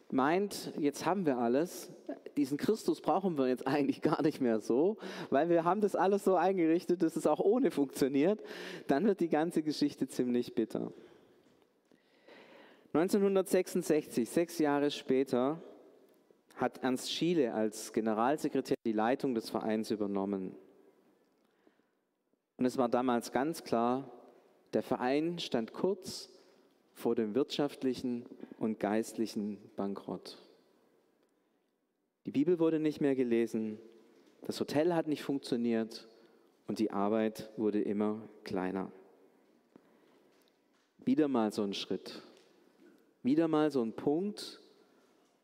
meint, 0.09 0.73
jetzt 0.79 1.05
haben 1.05 1.27
wir 1.27 1.37
alles, 1.37 1.91
diesen 2.35 2.57
Christus 2.57 3.01
brauchen 3.01 3.37
wir 3.37 3.49
jetzt 3.49 3.67
eigentlich 3.67 4.01
gar 4.01 4.23
nicht 4.23 4.41
mehr 4.41 4.59
so, 4.59 4.97
weil 5.29 5.47
wir 5.47 5.63
haben 5.63 5.79
das 5.79 5.95
alles 5.95 6.23
so 6.23 6.35
eingerichtet, 6.35 7.03
dass 7.03 7.15
es 7.15 7.27
auch 7.27 7.39
ohne 7.39 7.69
funktioniert, 7.69 8.41
dann 8.87 9.05
wird 9.05 9.19
die 9.19 9.29
ganze 9.29 9.61
Geschichte 9.61 10.07
ziemlich 10.07 10.55
bitter. 10.55 10.91
1966, 12.93 14.27
sechs 14.27 14.57
Jahre 14.57 14.89
später, 14.89 15.61
hat 16.55 16.79
Ernst 16.79 17.11
Schiele 17.11 17.53
als 17.53 17.93
Generalsekretär 17.93 18.75
die 18.85 18.91
Leitung 18.91 19.35
des 19.35 19.51
Vereins 19.51 19.91
übernommen. 19.91 20.55
Und 22.57 22.65
es 22.65 22.79
war 22.79 22.89
damals 22.89 23.31
ganz 23.31 23.63
klar, 23.63 24.09
der 24.73 24.81
Verein 24.81 25.37
stand 25.37 25.73
kurz 25.73 26.31
vor 26.93 27.15
dem 27.15 27.35
wirtschaftlichen 27.35 28.25
und 28.57 28.79
geistlichen 28.79 29.57
Bankrott. 29.75 30.37
Die 32.25 32.31
Bibel 32.31 32.59
wurde 32.59 32.79
nicht 32.79 33.01
mehr 33.01 33.15
gelesen, 33.15 33.79
das 34.43 34.59
Hotel 34.59 34.93
hat 34.93 35.07
nicht 35.07 35.23
funktioniert 35.23 36.07
und 36.67 36.79
die 36.79 36.91
Arbeit 36.91 37.51
wurde 37.57 37.81
immer 37.81 38.27
kleiner. 38.43 38.91
Wieder 41.03 41.27
mal 41.27 41.51
so 41.51 41.63
ein 41.63 41.73
Schritt, 41.73 42.21
wieder 43.23 43.47
mal 43.47 43.71
so 43.71 43.81
ein 43.81 43.93
Punkt, 43.93 44.61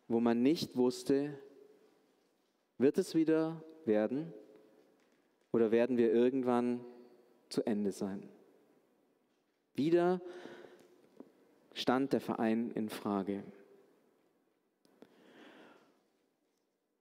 wo 0.07 0.19
man 0.19 0.41
nicht 0.41 0.77
wusste, 0.77 1.37
wird 2.77 2.97
es 2.97 3.15
wieder 3.15 3.63
werden 3.85 4.31
oder 5.51 5.71
werden 5.71 5.97
wir 5.97 6.13
irgendwann 6.13 6.79
zu 7.49 7.65
Ende 7.65 7.91
sein? 7.91 8.29
Wieder 9.73 10.21
stand 11.77 12.13
der 12.13 12.21
Verein 12.21 12.71
in 12.71 12.89
Frage. 12.89 13.43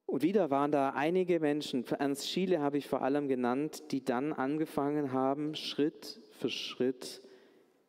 Und 0.07 0.23
wieder 0.23 0.51
waren 0.51 0.71
da 0.71 0.91
einige 0.91 1.41
Menschen, 1.41 1.85
Ernst 1.87 2.29
Schiele 2.29 2.61
habe 2.61 2.79
ich 2.79 2.87
vor 2.87 3.03
allem 3.03 3.27
genannt, 3.27 3.91
die 3.91 4.05
dann 4.05 4.33
angefangen 4.33 5.13
haben, 5.13 5.55
Schritt 5.55 6.21
für 6.31 6.49
Schritt 6.49 7.23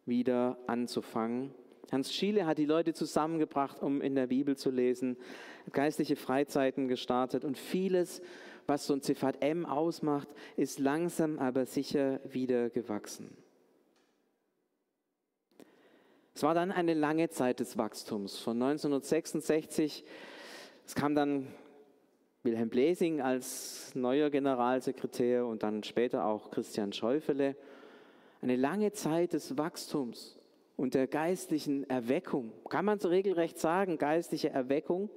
wieder 0.05 0.57
anzufangen. 0.65 1.53
Hans 1.91 2.13
Schiele 2.13 2.45
hat 2.45 2.57
die 2.57 2.65
Leute 2.65 2.93
zusammengebracht, 2.93 3.81
um 3.81 4.01
in 4.01 4.15
der 4.15 4.27
Bibel 4.27 4.57
zu 4.57 4.71
lesen, 4.71 5.15
geistliche 5.71 6.15
Freizeiten 6.15 6.87
gestartet 6.87 7.45
und 7.45 7.57
vieles, 7.57 8.21
was 8.65 8.87
so 8.87 8.93
ein 8.93 9.01
Ziffat 9.01 9.41
M 9.41 9.65
ausmacht, 9.65 10.27
ist 10.57 10.79
langsam 10.79 11.39
aber 11.39 11.65
sicher 11.65 12.19
wieder 12.25 12.69
gewachsen. 12.69 13.37
Es 16.37 16.43
war 16.43 16.53
dann 16.53 16.71
eine 16.71 16.93
lange 16.93 17.31
Zeit 17.31 17.61
des 17.61 17.79
Wachstums. 17.79 18.37
Von 18.37 18.61
1966, 18.61 20.03
es 20.85 20.93
kam 20.93 21.15
dann 21.15 21.47
Wilhelm 22.43 22.69
Blesing 22.69 23.21
als 23.21 23.95
neuer 23.95 24.29
Generalsekretär 24.29 25.47
und 25.47 25.63
dann 25.63 25.81
später 25.81 26.25
auch 26.25 26.51
Christian 26.51 26.93
Schäufele. 26.93 27.55
Eine 28.43 28.55
lange 28.55 28.91
Zeit 28.91 29.33
des 29.33 29.57
Wachstums 29.57 30.37
und 30.75 30.93
der 30.93 31.07
geistlichen 31.07 31.89
Erweckung. 31.89 32.51
Kann 32.69 32.85
man 32.85 32.99
so 32.99 33.07
regelrecht 33.07 33.57
sagen, 33.57 33.97
geistliche 33.97 34.51
Erweckung? 34.51 35.09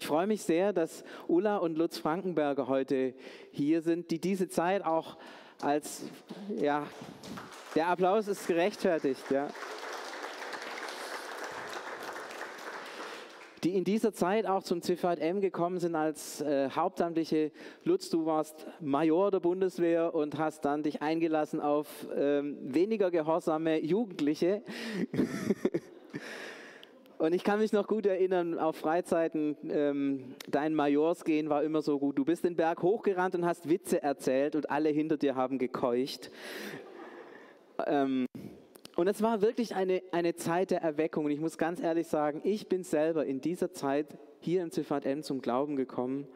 Ich 0.00 0.06
freue 0.08 0.26
mich 0.26 0.42
sehr, 0.42 0.72
dass 0.72 1.04
Ulla 1.28 1.58
und 1.58 1.78
Lutz 1.78 1.96
Frankenberger 1.96 2.66
heute 2.66 3.14
hier 3.52 3.82
sind, 3.82 4.10
die 4.10 4.20
diese 4.20 4.48
Zeit 4.48 4.84
auch 4.84 5.16
als, 5.62 6.02
ja, 6.56 6.88
der 7.76 7.86
Applaus 7.86 8.26
ist 8.26 8.48
gerechtfertigt, 8.48 9.22
ja. 9.30 9.46
Die 13.64 13.76
in 13.76 13.84
dieser 13.84 14.12
Zeit 14.12 14.46
auch 14.46 14.62
zum 14.62 14.82
CVM 14.82 15.40
gekommen 15.40 15.78
sind 15.78 15.94
als 15.94 16.40
äh, 16.40 16.70
Hauptamtliche. 16.70 17.50
Lutz, 17.84 18.10
du 18.10 18.26
warst 18.26 18.66
Major 18.80 19.30
der 19.30 19.40
Bundeswehr 19.40 20.14
und 20.14 20.38
hast 20.38 20.64
dann 20.64 20.82
dich 20.82 21.02
eingelassen 21.02 21.60
auf 21.60 22.06
ähm, 22.16 22.56
weniger 22.62 23.10
gehorsame 23.10 23.80
Jugendliche. 23.80 24.62
Und 27.18 27.32
ich 27.34 27.42
kann 27.42 27.58
mich 27.58 27.72
noch 27.72 27.88
gut 27.88 28.06
erinnern, 28.06 28.60
auf 28.60 28.76
Freizeiten, 28.76 29.56
ähm, 29.68 30.36
dein 30.48 30.72
Majors 30.72 31.24
gehen 31.24 31.48
war 31.48 31.64
immer 31.64 31.82
so 31.82 31.98
gut. 31.98 32.16
Du 32.16 32.24
bist 32.24 32.44
den 32.44 32.54
Berg 32.54 32.80
hochgerannt 32.80 33.34
und 33.34 33.44
hast 33.44 33.68
Witze 33.68 34.00
erzählt 34.00 34.54
und 34.54 34.70
alle 34.70 34.90
hinter 34.90 35.16
dir 35.16 35.34
haben 35.34 35.58
gekeucht. 35.58 36.30
Ähm, 37.86 38.26
und 38.98 39.06
es 39.06 39.22
war 39.22 39.42
wirklich 39.42 39.76
eine, 39.76 40.02
eine 40.10 40.34
Zeit 40.34 40.72
der 40.72 40.82
Erweckung. 40.82 41.26
Und 41.26 41.30
ich 41.30 41.38
muss 41.38 41.56
ganz 41.56 41.80
ehrlich 41.80 42.08
sagen, 42.08 42.40
ich 42.42 42.68
bin 42.68 42.82
selber 42.82 43.24
in 43.24 43.40
dieser 43.40 43.72
Zeit 43.72 44.18
hier 44.40 44.60
im 44.60 44.72
CVM 44.72 45.22
zum 45.22 45.40
Glauben 45.40 45.76
gekommen. 45.76 46.26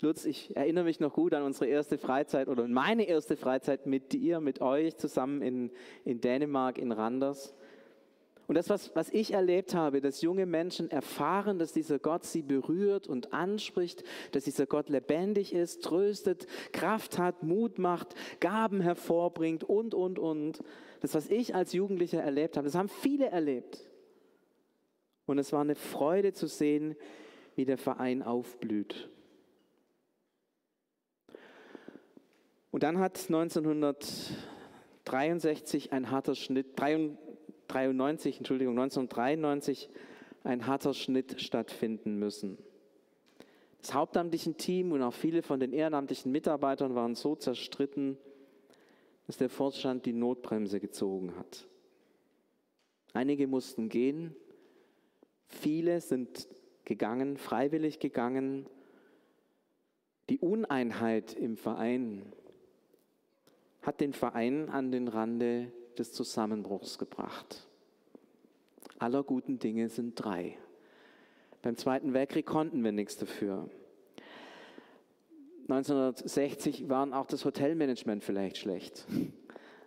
Lutz, 0.00 0.24
ich 0.24 0.56
erinnere 0.56 0.82
mich 0.82 0.98
noch 0.98 1.12
gut 1.12 1.34
an 1.34 1.44
unsere 1.44 1.66
erste 1.66 1.98
Freizeit 1.98 2.48
oder 2.48 2.66
meine 2.66 3.04
erste 3.04 3.36
Freizeit 3.36 3.86
mit 3.86 4.12
dir, 4.12 4.40
mit 4.40 4.60
euch 4.60 4.96
zusammen 4.96 5.40
in, 5.40 5.70
in 6.04 6.20
Dänemark, 6.20 6.78
in 6.78 6.90
Randers. 6.90 7.54
Und 8.50 8.56
das, 8.56 8.68
was, 8.68 8.94
was 8.96 9.08
ich 9.10 9.32
erlebt 9.32 9.76
habe, 9.76 10.00
dass 10.00 10.22
junge 10.22 10.44
Menschen 10.44 10.90
erfahren, 10.90 11.60
dass 11.60 11.72
dieser 11.72 12.00
Gott 12.00 12.24
sie 12.24 12.42
berührt 12.42 13.06
und 13.06 13.32
anspricht, 13.32 14.02
dass 14.32 14.42
dieser 14.42 14.66
Gott 14.66 14.88
lebendig 14.88 15.54
ist, 15.54 15.84
tröstet, 15.84 16.48
Kraft 16.72 17.16
hat, 17.16 17.44
Mut 17.44 17.78
macht, 17.78 18.16
Gaben 18.40 18.80
hervorbringt 18.80 19.62
und, 19.62 19.94
und, 19.94 20.18
und. 20.18 20.64
Das, 21.00 21.14
was 21.14 21.28
ich 21.28 21.54
als 21.54 21.72
Jugendlicher 21.72 22.24
erlebt 22.24 22.56
habe, 22.56 22.64
das 22.64 22.74
haben 22.74 22.88
viele 22.88 23.26
erlebt. 23.26 23.88
Und 25.26 25.38
es 25.38 25.52
war 25.52 25.60
eine 25.60 25.76
Freude 25.76 26.32
zu 26.32 26.48
sehen, 26.48 26.96
wie 27.54 27.66
der 27.66 27.78
Verein 27.78 28.20
aufblüht. 28.20 29.08
Und 32.72 32.82
dann 32.82 32.98
hat 32.98 33.16
1963 33.28 35.92
ein 35.92 36.10
harter 36.10 36.34
Schnitt, 36.34 36.74
93, 37.70 38.38
Entschuldigung, 38.38 38.78
1993 38.78 39.88
ein 40.44 40.66
harter 40.66 40.94
Schnitt 40.94 41.40
stattfinden 41.40 42.18
müssen. 42.18 42.58
Das 43.80 43.94
hauptamtliche 43.94 44.54
Team 44.54 44.92
und 44.92 45.02
auch 45.02 45.14
viele 45.14 45.42
von 45.42 45.60
den 45.60 45.72
ehrenamtlichen 45.72 46.32
Mitarbeitern 46.32 46.94
waren 46.94 47.14
so 47.14 47.34
zerstritten, 47.34 48.18
dass 49.26 49.36
der 49.36 49.48
Vorstand 49.48 50.06
die 50.06 50.12
Notbremse 50.12 50.80
gezogen 50.80 51.36
hat. 51.36 51.66
Einige 53.12 53.46
mussten 53.46 53.88
gehen, 53.88 54.34
viele 55.46 56.00
sind 56.00 56.48
gegangen, 56.84 57.36
freiwillig 57.36 57.98
gegangen. 57.98 58.66
Die 60.28 60.38
Uneinheit 60.38 61.32
im 61.34 61.56
Verein 61.56 62.32
hat 63.82 64.00
den 64.00 64.12
Verein 64.12 64.68
an 64.68 64.92
den 64.92 65.08
Rande 65.08 65.72
des 66.00 66.12
Zusammenbruchs 66.12 66.98
gebracht. 66.98 67.68
Aller 68.98 69.22
guten 69.22 69.60
Dinge 69.60 69.88
sind 69.88 70.16
drei. 70.16 70.58
Beim 71.62 71.76
Zweiten 71.76 72.12
Weltkrieg 72.14 72.46
konnten 72.46 72.82
wir 72.82 72.90
nichts 72.90 73.18
dafür. 73.18 73.70
1960 75.68 76.88
waren 76.88 77.12
auch 77.12 77.26
das 77.26 77.44
Hotelmanagement 77.44 78.24
vielleicht 78.24 78.56
schlecht. 78.56 79.06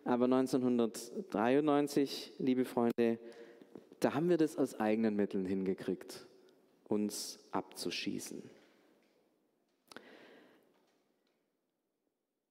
Aber 0.06 0.26
1993, 0.26 2.34
liebe 2.38 2.66
Freunde, 2.66 3.18
da 4.00 4.14
haben 4.14 4.30
wir 4.30 4.38
das 4.38 4.56
aus 4.58 4.80
eigenen 4.80 5.16
Mitteln 5.16 5.46
hingekriegt, 5.46 6.28
uns 6.88 7.40
abzuschießen. 7.52 8.44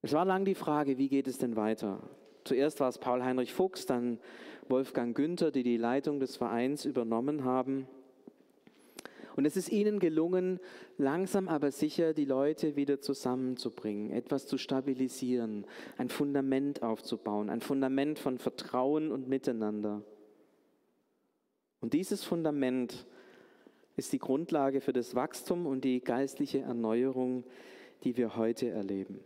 Es 0.02 0.12
war 0.12 0.24
lang 0.24 0.44
die 0.44 0.56
Frage, 0.56 0.98
wie 0.98 1.08
geht 1.08 1.28
es 1.28 1.38
denn 1.38 1.54
weiter? 1.54 2.00
Zuerst 2.44 2.80
war 2.80 2.88
es 2.88 2.98
Paul-Heinrich 2.98 3.52
Fuchs, 3.52 3.86
dann 3.86 4.18
Wolfgang 4.68 5.16
Günther, 5.16 5.50
die 5.50 5.62
die 5.62 5.76
Leitung 5.76 6.20
des 6.20 6.36
Vereins 6.36 6.84
übernommen 6.84 7.44
haben. 7.44 7.86
Und 9.34 9.46
es 9.46 9.56
ist 9.56 9.70
ihnen 9.70 9.98
gelungen, 9.98 10.60
langsam 10.98 11.48
aber 11.48 11.70
sicher 11.70 12.12
die 12.12 12.24
Leute 12.24 12.76
wieder 12.76 13.00
zusammenzubringen, 13.00 14.10
etwas 14.10 14.46
zu 14.46 14.58
stabilisieren, 14.58 15.66
ein 15.96 16.10
Fundament 16.10 16.82
aufzubauen, 16.82 17.48
ein 17.48 17.60
Fundament 17.60 18.18
von 18.18 18.38
Vertrauen 18.38 19.10
und 19.10 19.28
Miteinander. 19.28 20.02
Und 21.80 21.94
dieses 21.94 22.24
Fundament 22.24 23.06
ist 23.96 24.12
die 24.12 24.18
Grundlage 24.18 24.80
für 24.80 24.92
das 24.92 25.14
Wachstum 25.14 25.66
und 25.66 25.82
die 25.84 26.00
geistliche 26.00 26.60
Erneuerung, 26.60 27.44
die 28.04 28.16
wir 28.16 28.36
heute 28.36 28.68
erleben. 28.68 29.20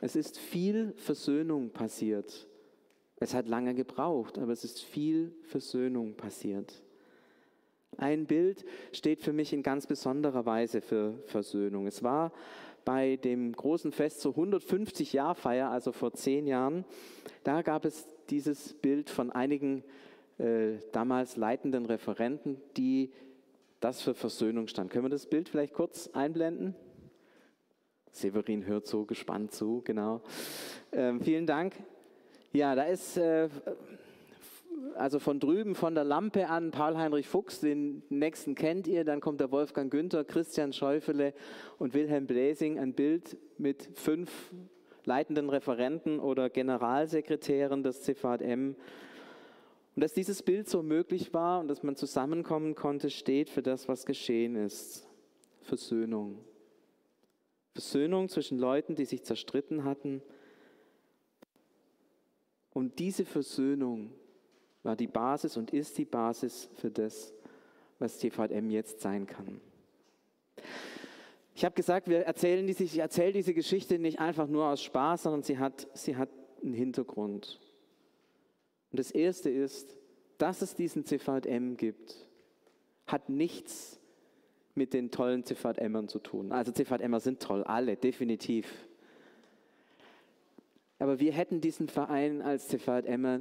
Es 0.00 0.16
ist 0.16 0.38
viel 0.38 0.92
Versöhnung 0.96 1.70
passiert. 1.70 2.46
Es 3.16 3.34
hat 3.34 3.48
lange 3.48 3.74
gebraucht, 3.74 4.38
aber 4.38 4.52
es 4.52 4.64
ist 4.64 4.82
viel 4.82 5.34
Versöhnung 5.42 6.14
passiert. 6.14 6.82
Ein 7.96 8.26
Bild 8.26 8.64
steht 8.92 9.22
für 9.22 9.32
mich 9.32 9.52
in 9.52 9.62
ganz 9.62 9.86
besonderer 9.86 10.44
Weise 10.46 10.80
für 10.80 11.14
Versöhnung. 11.26 11.86
Es 11.86 12.02
war 12.02 12.32
bei 12.84 13.16
dem 13.16 13.52
großen 13.52 13.92
Fest 13.92 14.20
zur 14.20 14.32
150 14.32 15.12
Jahr 15.12 15.34
Feier, 15.34 15.70
also 15.70 15.92
vor 15.92 16.12
zehn 16.12 16.46
Jahren, 16.46 16.84
da 17.42 17.62
gab 17.62 17.84
es 17.84 18.06
dieses 18.30 18.74
Bild 18.74 19.10
von 19.10 19.30
einigen 19.30 19.84
äh, 20.38 20.78
damals 20.92 21.36
leitenden 21.36 21.86
Referenten, 21.86 22.60
die 22.76 23.12
das 23.80 24.02
für 24.02 24.14
Versöhnung 24.14 24.68
stand. 24.68 24.90
Können 24.90 25.04
wir 25.04 25.10
das 25.10 25.26
Bild 25.26 25.48
vielleicht 25.48 25.74
kurz 25.74 26.08
einblenden? 26.12 26.74
Severin 28.14 28.64
hört 28.64 28.86
so 28.86 29.04
gespannt 29.04 29.52
zu, 29.52 29.82
genau. 29.84 30.22
Ähm, 30.92 31.20
vielen 31.20 31.46
Dank. 31.46 31.74
Ja, 32.52 32.76
da 32.76 32.84
ist 32.84 33.16
äh, 33.16 33.48
also 34.94 35.18
von 35.18 35.40
drüben 35.40 35.74
von 35.74 35.96
der 35.96 36.04
Lampe 36.04 36.48
an 36.48 36.70
Paul-Heinrich 36.70 37.26
Fuchs, 37.26 37.58
den 37.58 38.04
nächsten 38.10 38.54
kennt 38.54 38.86
ihr, 38.86 39.04
dann 39.04 39.20
kommt 39.20 39.40
der 39.40 39.50
Wolfgang 39.50 39.90
Günther, 39.90 40.22
Christian 40.22 40.72
Schäufele 40.72 41.34
und 41.78 41.92
Wilhelm 41.92 42.28
Bläsing, 42.28 42.78
ein 42.78 42.94
Bild 42.94 43.36
mit 43.58 43.90
fünf 43.94 44.52
leitenden 45.04 45.50
Referenten 45.50 46.20
oder 46.20 46.50
Generalsekretären 46.50 47.82
des 47.82 48.02
CVM. 48.02 48.76
Und 49.96 50.00
dass 50.00 50.12
dieses 50.12 50.42
Bild 50.42 50.68
so 50.68 50.84
möglich 50.84 51.34
war 51.34 51.58
und 51.58 51.66
dass 51.66 51.82
man 51.82 51.96
zusammenkommen 51.96 52.76
konnte, 52.76 53.10
steht 53.10 53.50
für 53.50 53.62
das, 53.62 53.88
was 53.88 54.06
geschehen 54.06 54.54
ist. 54.54 55.08
Versöhnung. 55.62 56.38
Versöhnung 57.74 58.28
zwischen 58.28 58.58
Leuten, 58.58 58.94
die 58.94 59.04
sich 59.04 59.24
zerstritten 59.24 59.84
hatten. 59.84 60.22
Und 62.72 63.00
diese 63.00 63.24
Versöhnung 63.24 64.12
war 64.84 64.94
die 64.94 65.08
Basis 65.08 65.56
und 65.56 65.72
ist 65.72 65.98
die 65.98 66.04
Basis 66.04 66.68
für 66.74 66.90
das, 66.90 67.34
was 67.98 68.18
TVM 68.18 68.70
jetzt 68.70 69.00
sein 69.00 69.26
kann. 69.26 69.60
Ich 71.56 71.64
habe 71.64 71.74
gesagt, 71.74 72.08
wir 72.08 72.20
erzählen 72.20 72.64
diese, 72.66 72.84
ich 72.84 72.98
erzähle 72.98 73.32
diese 73.32 73.54
Geschichte 73.54 73.98
nicht 73.98 74.20
einfach 74.20 74.46
nur 74.46 74.66
aus 74.66 74.82
Spaß, 74.82 75.24
sondern 75.24 75.42
sie 75.42 75.58
hat, 75.58 75.88
sie 75.94 76.16
hat 76.16 76.28
einen 76.62 76.74
Hintergrund. 76.74 77.60
Und 78.92 79.00
das 79.00 79.10
Erste 79.10 79.50
ist, 79.50 79.96
dass 80.38 80.62
es 80.62 80.76
diesen 80.76 81.04
CVM 81.04 81.76
gibt, 81.76 82.28
hat 83.06 83.28
nichts 83.28 84.00
mit 84.74 84.92
den 84.92 85.10
tollen 85.10 85.44
CVMern 85.44 86.08
zu 86.08 86.18
tun. 86.18 86.52
Also 86.52 86.72
CVMer 86.72 87.20
sind 87.20 87.40
toll, 87.40 87.62
alle, 87.64 87.96
definitiv. 87.96 88.66
Aber 90.98 91.20
wir 91.20 91.32
hätten 91.32 91.60
diesen 91.60 91.88
Verein 91.88 92.42
als 92.42 92.68
CVMer 92.68 93.40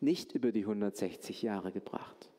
nicht 0.00 0.32
über 0.32 0.52
die 0.52 0.62
160 0.62 1.42
Jahre 1.42 1.72
gebracht. 1.72 2.30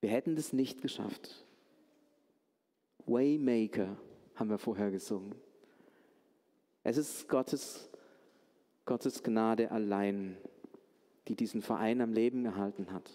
Wir 0.00 0.10
hätten 0.10 0.36
das 0.36 0.52
nicht 0.52 0.80
geschafft. 0.80 1.44
Waymaker 3.06 3.96
haben 4.34 4.50
wir 4.50 4.58
vorher 4.58 4.90
gesungen. 4.90 5.34
Es 6.84 6.96
ist 6.96 7.28
Gottes, 7.28 7.90
Gottes 8.84 9.22
Gnade 9.22 9.70
allein, 9.70 10.36
die 11.26 11.34
diesen 11.34 11.60
Verein 11.60 12.00
am 12.00 12.12
Leben 12.12 12.44
gehalten 12.44 12.92
hat. 12.92 13.10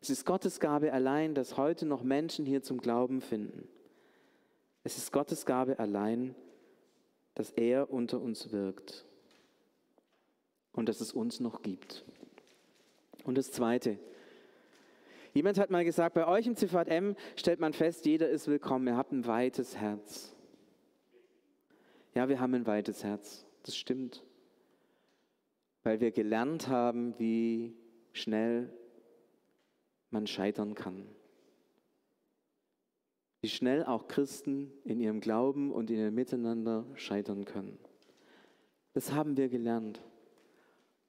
Es 0.00 0.08
ist 0.08 0.24
Gottes 0.24 0.60
Gabe 0.60 0.92
allein, 0.92 1.34
dass 1.34 1.58
heute 1.58 1.84
noch 1.84 2.02
Menschen 2.02 2.46
hier 2.46 2.62
zum 2.62 2.80
Glauben 2.80 3.20
finden. 3.20 3.68
Es 4.82 4.96
ist 4.96 5.12
Gottes 5.12 5.44
Gabe 5.44 5.78
allein, 5.78 6.34
dass 7.34 7.50
er 7.50 7.90
unter 7.90 8.20
uns 8.20 8.50
wirkt 8.50 9.04
und 10.72 10.88
dass 10.88 11.02
es 11.02 11.12
uns 11.12 11.40
noch 11.40 11.60
gibt. 11.60 12.04
Und 13.24 13.36
das 13.36 13.52
Zweite. 13.52 13.98
Jemand 15.34 15.58
hat 15.58 15.70
mal 15.70 15.84
gesagt, 15.84 16.14
bei 16.14 16.26
euch 16.26 16.46
im 16.46 16.56
CVM 16.56 17.14
stellt 17.36 17.60
man 17.60 17.74
fest, 17.74 18.06
jeder 18.06 18.30
ist 18.30 18.48
willkommen, 18.48 18.86
ihr 18.86 18.96
habt 18.96 19.12
ein 19.12 19.26
weites 19.26 19.76
Herz. 19.76 20.34
Ja, 22.14 22.28
wir 22.28 22.40
haben 22.40 22.54
ein 22.54 22.66
weites 22.66 23.04
Herz, 23.04 23.46
das 23.64 23.76
stimmt. 23.76 24.24
Weil 25.82 26.00
wir 26.00 26.10
gelernt 26.10 26.68
haben, 26.68 27.16
wie 27.18 27.76
schnell 28.12 28.72
man 30.10 30.26
scheitern 30.26 30.74
kann. 30.74 31.06
Wie 33.42 33.48
schnell 33.48 33.84
auch 33.84 34.08
Christen 34.08 34.70
in 34.84 35.00
ihrem 35.00 35.20
Glauben 35.20 35.72
und 35.72 35.90
in 35.90 35.98
ihrem 35.98 36.14
Miteinander 36.14 36.84
scheitern 36.94 37.44
können. 37.44 37.78
Das 38.92 39.12
haben 39.12 39.36
wir 39.36 39.48
gelernt. 39.48 40.02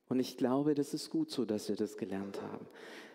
Und 0.08 0.20
ich 0.20 0.38
glaube, 0.38 0.76
das 0.76 0.94
ist 0.94 1.10
gut 1.10 1.30
so, 1.30 1.46
dass 1.46 1.68
wir 1.70 1.76
das 1.76 1.98
gelernt 1.98 2.42
haben. 2.42 2.68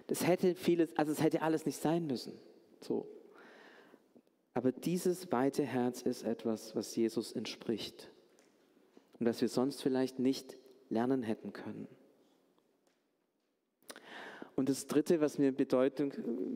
Das 0.07 0.27
hätte 0.27 0.55
vieles, 0.55 0.96
also 0.96 1.12
es 1.12 1.22
hätte 1.22 1.42
alles 1.42 1.66
nicht 1.66 1.81
sein 1.81 2.07
müssen. 2.07 2.35
So. 2.81 3.09
Aber 4.55 4.72
dieses 4.72 5.31
weite 5.33 5.62
Herz 5.62 6.03
ist 6.03 6.22
etwas, 6.22 6.75
was 6.75 6.94
Jesus 6.96 7.33
entspricht 7.33 8.11
und 9.18 9.27
das 9.27 9.40
wir 9.40 9.49
sonst 9.49 9.83
vielleicht 9.83 10.18
nicht 10.18 10.57
lernen 10.88 11.22
hätten 11.22 11.53
können. 11.53 11.88
Und 14.57 14.71
das 14.71 14.87
Dritte, 14.87 15.21
was 15.21 15.38
mir 15.38 15.53
Bedeutung, 15.53 16.12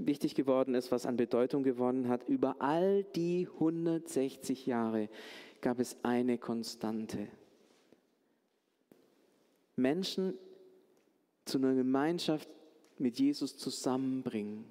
wichtig 0.07 0.35
geworden 0.35 0.75
ist, 0.75 0.91
was 0.91 1.05
an 1.05 1.19
Bedeutung 1.19 1.63
gewonnen 1.63 2.09
hat, 2.09 2.27
über 2.29 2.57
all 2.61 3.05
die 3.15 3.47
160 3.47 4.67
Jahre 4.67 5.11
gab 5.61 5.79
es 5.79 5.99
eine 6.03 6.39
Konstante. 6.39 7.29
Menschen 9.77 10.35
zu 11.45 11.59
einer 11.59 11.75
Gemeinschaft 11.75 12.49
mit 12.99 13.19
Jesus 13.19 13.59
zusammenbringen. 13.59 14.65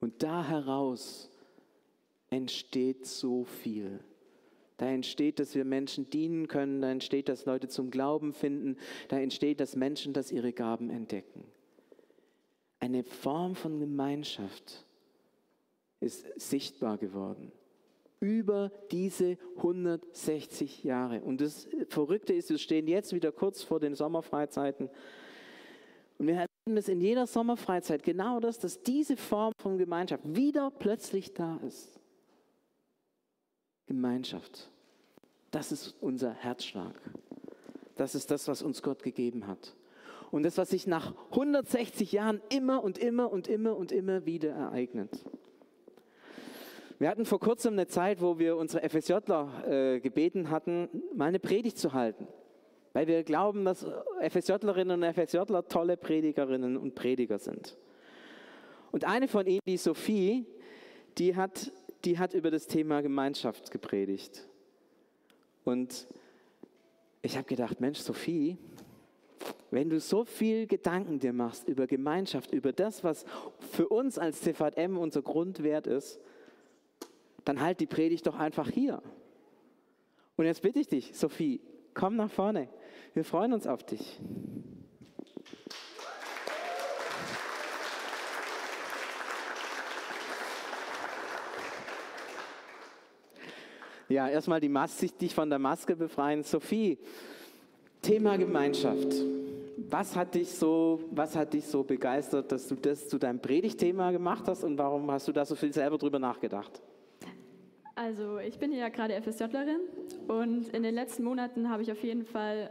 Und 0.00 0.24
da 0.24 0.44
heraus 0.44 1.30
entsteht 2.30 3.06
so 3.06 3.44
viel. 3.44 4.00
Da 4.76 4.86
entsteht, 4.86 5.38
dass 5.38 5.54
wir 5.54 5.64
Menschen 5.64 6.10
dienen 6.10 6.48
können, 6.48 6.80
da 6.80 6.90
entsteht, 6.90 7.28
dass 7.28 7.46
Leute 7.46 7.68
zum 7.68 7.90
Glauben 7.90 8.32
finden, 8.32 8.76
da 9.08 9.18
entsteht, 9.18 9.60
dass 9.60 9.76
Menschen 9.76 10.12
das 10.12 10.32
ihre 10.32 10.52
Gaben 10.52 10.90
entdecken. 10.90 11.44
Eine 12.78 13.04
Form 13.04 13.54
von 13.54 13.80
Gemeinschaft 13.80 14.84
ist 16.00 16.26
sichtbar 16.40 16.98
geworden 16.98 17.52
über 18.20 18.70
diese 18.90 19.38
160 19.56 20.84
Jahre. 20.84 21.20
Und 21.20 21.40
das 21.40 21.68
Verrückte 21.88 22.32
ist, 22.32 22.50
wir 22.50 22.58
stehen 22.58 22.88
jetzt 22.88 23.12
wieder 23.12 23.32
kurz 23.32 23.62
vor 23.62 23.80
den 23.80 23.94
Sommerfreizeiten. 23.94 24.88
Und 26.18 26.26
wir 26.26 26.34
erleben 26.34 26.78
es 26.78 26.88
in 26.88 27.00
jeder 27.00 27.26
Sommerfreizeit 27.26 28.02
genau 28.02 28.40
das, 28.40 28.58
dass 28.58 28.82
diese 28.82 29.16
Form 29.16 29.52
von 29.60 29.76
Gemeinschaft 29.78 30.22
wieder 30.24 30.70
plötzlich 30.70 31.34
da 31.34 31.58
ist. 31.66 32.00
Gemeinschaft. 33.86 34.70
Das 35.50 35.70
ist 35.70 35.94
unser 36.00 36.32
Herzschlag. 36.32 36.94
Das 37.96 38.14
ist 38.14 38.30
das, 38.30 38.48
was 38.48 38.62
uns 38.62 38.82
Gott 38.82 39.02
gegeben 39.02 39.46
hat. 39.46 39.74
Und 40.30 40.42
das, 40.42 40.58
was 40.58 40.70
sich 40.70 40.86
nach 40.86 41.14
160 41.30 42.12
Jahren 42.12 42.40
immer 42.48 42.82
und 42.82 42.98
immer 42.98 43.30
und 43.30 43.48
immer 43.48 43.76
und 43.76 43.92
immer 43.92 44.26
wieder 44.26 44.50
ereignet. 44.50 45.24
Wir 46.98 47.10
hatten 47.10 47.26
vor 47.26 47.40
kurzem 47.40 47.74
eine 47.74 47.86
Zeit, 47.86 48.22
wo 48.22 48.38
wir 48.38 48.56
unsere 48.56 48.88
FSJler 48.88 49.64
äh, 49.66 50.00
gebeten 50.00 50.50
hatten, 50.50 50.88
mal 51.14 51.26
eine 51.26 51.38
Predigt 51.38 51.76
zu 51.78 51.92
halten. 51.92 52.26
Weil 52.94 53.06
wir 53.06 53.22
glauben, 53.22 53.66
dass 53.66 53.86
FSJlerinnen 54.20 55.02
und 55.02 55.14
FSJler 55.14 55.68
tolle 55.68 55.98
Predigerinnen 55.98 56.78
und 56.78 56.94
Prediger 56.94 57.38
sind. 57.38 57.76
Und 58.92 59.04
eine 59.04 59.28
von 59.28 59.46
ihnen, 59.46 59.60
die 59.66 59.76
Sophie, 59.76 60.46
die 61.18 61.36
hat, 61.36 61.70
die 62.06 62.18
hat 62.18 62.32
über 62.32 62.50
das 62.50 62.66
Thema 62.66 63.02
Gemeinschaft 63.02 63.70
gepredigt. 63.70 64.48
Und 65.64 66.08
ich 67.20 67.36
habe 67.36 67.46
gedacht, 67.46 67.80
Mensch, 67.80 67.98
Sophie, 67.98 68.56
wenn 69.70 69.90
du 69.90 70.00
so 70.00 70.24
viel 70.24 70.66
Gedanken 70.66 71.18
dir 71.18 71.32
machst 71.32 71.68
über 71.68 71.86
Gemeinschaft, 71.86 72.52
über 72.52 72.72
das, 72.72 73.04
was 73.04 73.24
für 73.72 73.88
uns 73.88 74.18
als 74.18 74.40
CVM 74.40 74.96
unser 74.96 75.22
Grundwert 75.22 75.86
ist, 75.86 76.20
dann 77.44 77.60
halt 77.60 77.80
die 77.80 77.86
Predigt 77.86 78.26
doch 78.26 78.38
einfach 78.38 78.68
hier. 78.68 79.02
Und 80.36 80.44
jetzt 80.46 80.62
bitte 80.62 80.80
ich 80.80 80.88
dich, 80.88 81.14
Sophie, 81.14 81.60
komm 81.94 82.16
nach 82.16 82.30
vorne. 82.30 82.68
Wir 83.14 83.24
freuen 83.24 83.52
uns 83.52 83.66
auf 83.66 83.82
dich. 83.84 84.20
Ja, 94.08 94.28
erstmal 94.28 94.60
die 94.60 94.68
Maske, 94.68 95.08
dich 95.08 95.34
von 95.34 95.50
der 95.50 95.58
Maske 95.58 95.96
befreien. 95.96 96.44
Sophie, 96.44 96.98
Thema 98.06 98.38
Gemeinschaft. 98.38 99.16
Was 99.90 100.14
hat 100.14 100.36
dich 100.36 100.48
so, 100.52 101.00
was 101.10 101.34
hat 101.34 101.52
dich 101.52 101.64
so 101.64 101.82
begeistert, 101.82 102.52
dass 102.52 102.68
du 102.68 102.76
das 102.76 103.08
zu 103.08 103.18
deinem 103.18 103.40
Predigtthema 103.40 104.12
gemacht 104.12 104.44
hast 104.46 104.62
und 104.62 104.78
warum 104.78 105.10
hast 105.10 105.26
du 105.26 105.32
da 105.32 105.44
so 105.44 105.56
viel 105.56 105.72
selber 105.72 105.98
drüber 105.98 106.20
nachgedacht? 106.20 106.80
Also 107.96 108.38
ich 108.38 108.60
bin 108.60 108.72
ja 108.72 108.90
gerade 108.90 109.20
FSJlerin 109.20 109.80
und 110.28 110.68
in 110.68 110.84
den 110.84 110.94
letzten 110.94 111.24
Monaten 111.24 111.68
habe 111.68 111.82
ich 111.82 111.90
auf 111.90 112.00
jeden 112.04 112.24
Fall 112.24 112.70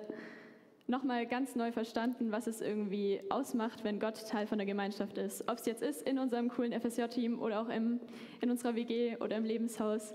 nochmal 0.88 1.26
ganz 1.26 1.54
neu 1.58 1.74
verstanden, 1.74 2.32
was 2.32 2.48
es 2.48 2.62
irgendwie 2.62 3.20
ausmacht, 3.28 3.84
wenn 3.84 4.00
Gott 4.00 4.30
Teil 4.30 4.48
von 4.48 4.58
der 4.58 4.66
Gemeinschaft 4.66 5.18
ist. 5.18 5.50
Ob 5.50 5.58
es 5.58 5.66
jetzt 5.66 5.84
ist 5.84 6.08
in 6.08 6.18
unserem 6.18 6.48
coolen 6.48 6.72
FSJ-Team 6.72 7.42
oder 7.42 7.60
auch 7.60 7.68
im, 7.68 8.00
in 8.40 8.50
unserer 8.50 8.76
WG 8.76 9.18
oder 9.18 9.36
im 9.36 9.44
Lebenshaus. 9.44 10.14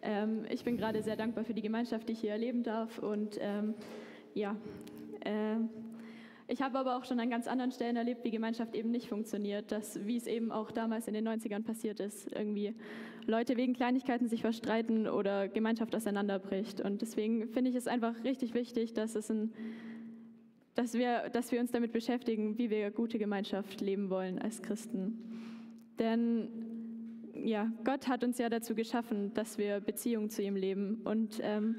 Ähm, 0.00 0.44
ich 0.48 0.62
bin 0.62 0.76
gerade 0.76 1.02
sehr 1.02 1.16
dankbar 1.16 1.42
für 1.42 1.54
die 1.54 1.62
Gemeinschaft, 1.62 2.08
die 2.08 2.12
ich 2.12 2.20
hier 2.20 2.30
erleben 2.30 2.62
darf 2.62 3.00
und 3.00 3.36
ähm, 3.40 3.74
ja, 4.34 4.56
äh, 5.20 5.56
ich 6.50 6.62
habe 6.62 6.80
aber 6.80 6.96
auch 6.96 7.04
schon 7.04 7.20
an 7.20 7.30
ganz 7.30 7.46
anderen 7.46 7.70
Stellen 7.70 7.94
erlebt, 7.94 8.24
wie 8.24 8.32
Gemeinschaft 8.32 8.74
eben 8.74 8.90
nicht 8.90 9.08
funktioniert, 9.08 9.70
dass, 9.70 10.04
wie 10.04 10.16
es 10.16 10.26
eben 10.26 10.50
auch 10.50 10.72
damals 10.72 11.06
in 11.06 11.14
den 11.14 11.28
90ern 11.28 11.62
passiert 11.62 12.00
ist, 12.00 12.32
irgendwie 12.32 12.74
Leute 13.24 13.56
wegen 13.56 13.72
Kleinigkeiten 13.72 14.28
sich 14.28 14.40
verstreiten 14.40 15.06
oder 15.06 15.46
Gemeinschaft 15.46 15.94
auseinanderbricht. 15.94 16.80
Und 16.80 17.02
deswegen 17.02 17.46
finde 17.50 17.70
ich 17.70 17.76
es 17.76 17.86
einfach 17.86 18.24
richtig 18.24 18.52
wichtig, 18.52 18.94
dass, 18.94 19.14
es 19.14 19.30
ein, 19.30 19.52
dass, 20.74 20.94
wir, 20.94 21.28
dass 21.30 21.52
wir 21.52 21.60
uns 21.60 21.70
damit 21.70 21.92
beschäftigen, 21.92 22.58
wie 22.58 22.68
wir 22.68 22.90
gute 22.90 23.20
Gemeinschaft 23.20 23.80
leben 23.80 24.10
wollen 24.10 24.40
als 24.40 24.60
Christen. 24.60 25.20
Denn 26.00 26.48
ja, 27.44 27.70
Gott 27.84 28.08
hat 28.08 28.24
uns 28.24 28.38
ja 28.38 28.48
dazu 28.48 28.74
geschaffen, 28.74 29.32
dass 29.34 29.56
wir 29.56 29.78
Beziehungen 29.78 30.30
zu 30.30 30.42
ihm 30.42 30.56
leben. 30.56 31.00
Und 31.04 31.38
ähm, 31.42 31.76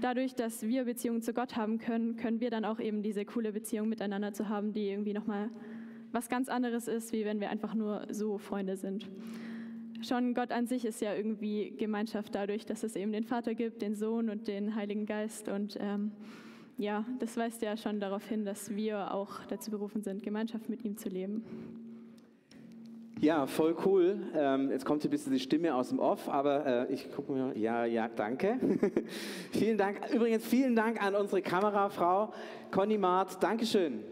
dadurch, 0.00 0.34
dass 0.34 0.62
wir 0.62 0.84
Beziehungen 0.84 1.22
zu 1.22 1.32
Gott 1.32 1.56
haben 1.56 1.78
können, 1.78 2.16
können 2.16 2.40
wir 2.40 2.50
dann 2.50 2.64
auch 2.64 2.80
eben 2.80 3.02
diese 3.02 3.24
coole 3.24 3.52
Beziehung 3.52 3.88
miteinander 3.88 4.32
zu 4.32 4.48
haben, 4.48 4.72
die 4.72 4.88
irgendwie 4.88 5.12
nochmal 5.12 5.50
was 6.12 6.28
ganz 6.28 6.48
anderes 6.48 6.88
ist, 6.88 7.12
wie 7.12 7.24
wenn 7.24 7.40
wir 7.40 7.50
einfach 7.50 7.74
nur 7.74 8.06
so 8.10 8.38
Freunde 8.38 8.76
sind. 8.76 9.08
Schon 10.00 10.32
Gott 10.32 10.52
an 10.52 10.66
sich 10.66 10.84
ist 10.84 11.00
ja 11.00 11.14
irgendwie 11.14 11.74
Gemeinschaft 11.76 12.34
dadurch, 12.34 12.64
dass 12.64 12.84
es 12.84 12.94
eben 12.94 13.12
den 13.12 13.24
Vater 13.24 13.54
gibt, 13.54 13.82
den 13.82 13.94
Sohn 13.94 14.30
und 14.30 14.46
den 14.46 14.74
Heiligen 14.74 15.06
Geist. 15.06 15.48
Und 15.48 15.76
ähm, 15.80 16.12
ja, 16.76 17.04
das 17.18 17.36
weist 17.36 17.62
ja 17.62 17.76
schon 17.76 17.98
darauf 17.98 18.26
hin, 18.26 18.44
dass 18.44 18.74
wir 18.74 19.12
auch 19.12 19.44
dazu 19.46 19.70
berufen 19.72 20.02
sind, 20.02 20.22
Gemeinschaft 20.22 20.68
mit 20.68 20.84
ihm 20.84 20.96
zu 20.96 21.08
leben. 21.08 21.42
Ja, 23.20 23.46
voll 23.48 23.74
cool. 23.84 24.16
Ähm, 24.32 24.70
jetzt 24.70 24.84
kommt 24.84 25.02
ein 25.02 25.10
bisschen 25.10 25.32
die 25.32 25.40
Stimme 25.40 25.74
aus 25.74 25.88
dem 25.88 25.98
Off, 25.98 26.28
aber 26.28 26.88
äh, 26.88 26.92
ich 26.92 27.10
gucke 27.10 27.32
mir, 27.32 27.56
ja, 27.56 27.84
ja, 27.84 28.08
danke. 28.08 28.60
vielen 29.50 29.76
Dank. 29.76 30.08
Übrigens, 30.12 30.46
vielen 30.46 30.76
Dank 30.76 31.02
an 31.02 31.16
unsere 31.16 31.42
Kamerafrau 31.42 32.32
Conny 32.70 32.96
Mart. 32.96 33.42
Dankeschön. 33.42 34.04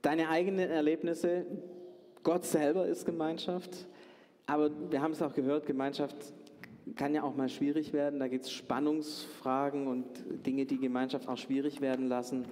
Deine 0.00 0.30
eigenen 0.30 0.70
Erlebnisse, 0.70 1.44
Gott 2.22 2.46
selber 2.46 2.86
ist 2.86 3.04
Gemeinschaft, 3.04 3.86
aber 4.46 4.70
wir 4.90 5.02
haben 5.02 5.12
es 5.12 5.20
auch 5.20 5.34
gehört, 5.34 5.66
Gemeinschaft 5.66 6.16
kann 6.96 7.14
ja 7.14 7.22
auch 7.22 7.36
mal 7.36 7.48
schwierig 7.48 7.92
werden. 7.92 8.20
Da 8.20 8.28
gibt 8.28 8.44
es 8.44 8.52
Spannungsfragen 8.52 9.86
und 9.86 10.06
Dinge, 10.46 10.66
die 10.66 10.78
Gemeinschaft 10.78 11.28
auch 11.28 11.38
schwierig 11.38 11.80
werden 11.80 12.08
lassen. 12.08 12.44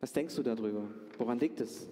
Was 0.00 0.12
denkst 0.12 0.34
du 0.36 0.42
darüber? 0.42 0.88
Woran 1.18 1.38
liegt 1.38 1.60
es? 1.60 1.88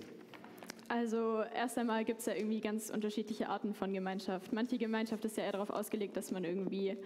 Also 0.89 1.45
erst 1.55 1.79
einmal 1.79 2.05
gibt 2.05 2.19
es 2.19 2.27
ja 2.27 2.35
irgendwie 2.35 2.61
ganz 2.61 2.91
unterschiedliche 2.91 3.49
Arten 3.49 3.75
von 3.75 3.93
Gemeinschaft. 3.93 4.53
Manche 4.53 4.77
Gemeinschaft 4.77 5.25
ist 5.25 5.37
ja 5.37 5.45
eher 5.45 5.53
darauf 5.53 5.71
ausgelegt, 5.71 6.17
dass 6.17 6.33
man 6.33 6.43
irgendwie 6.43 6.97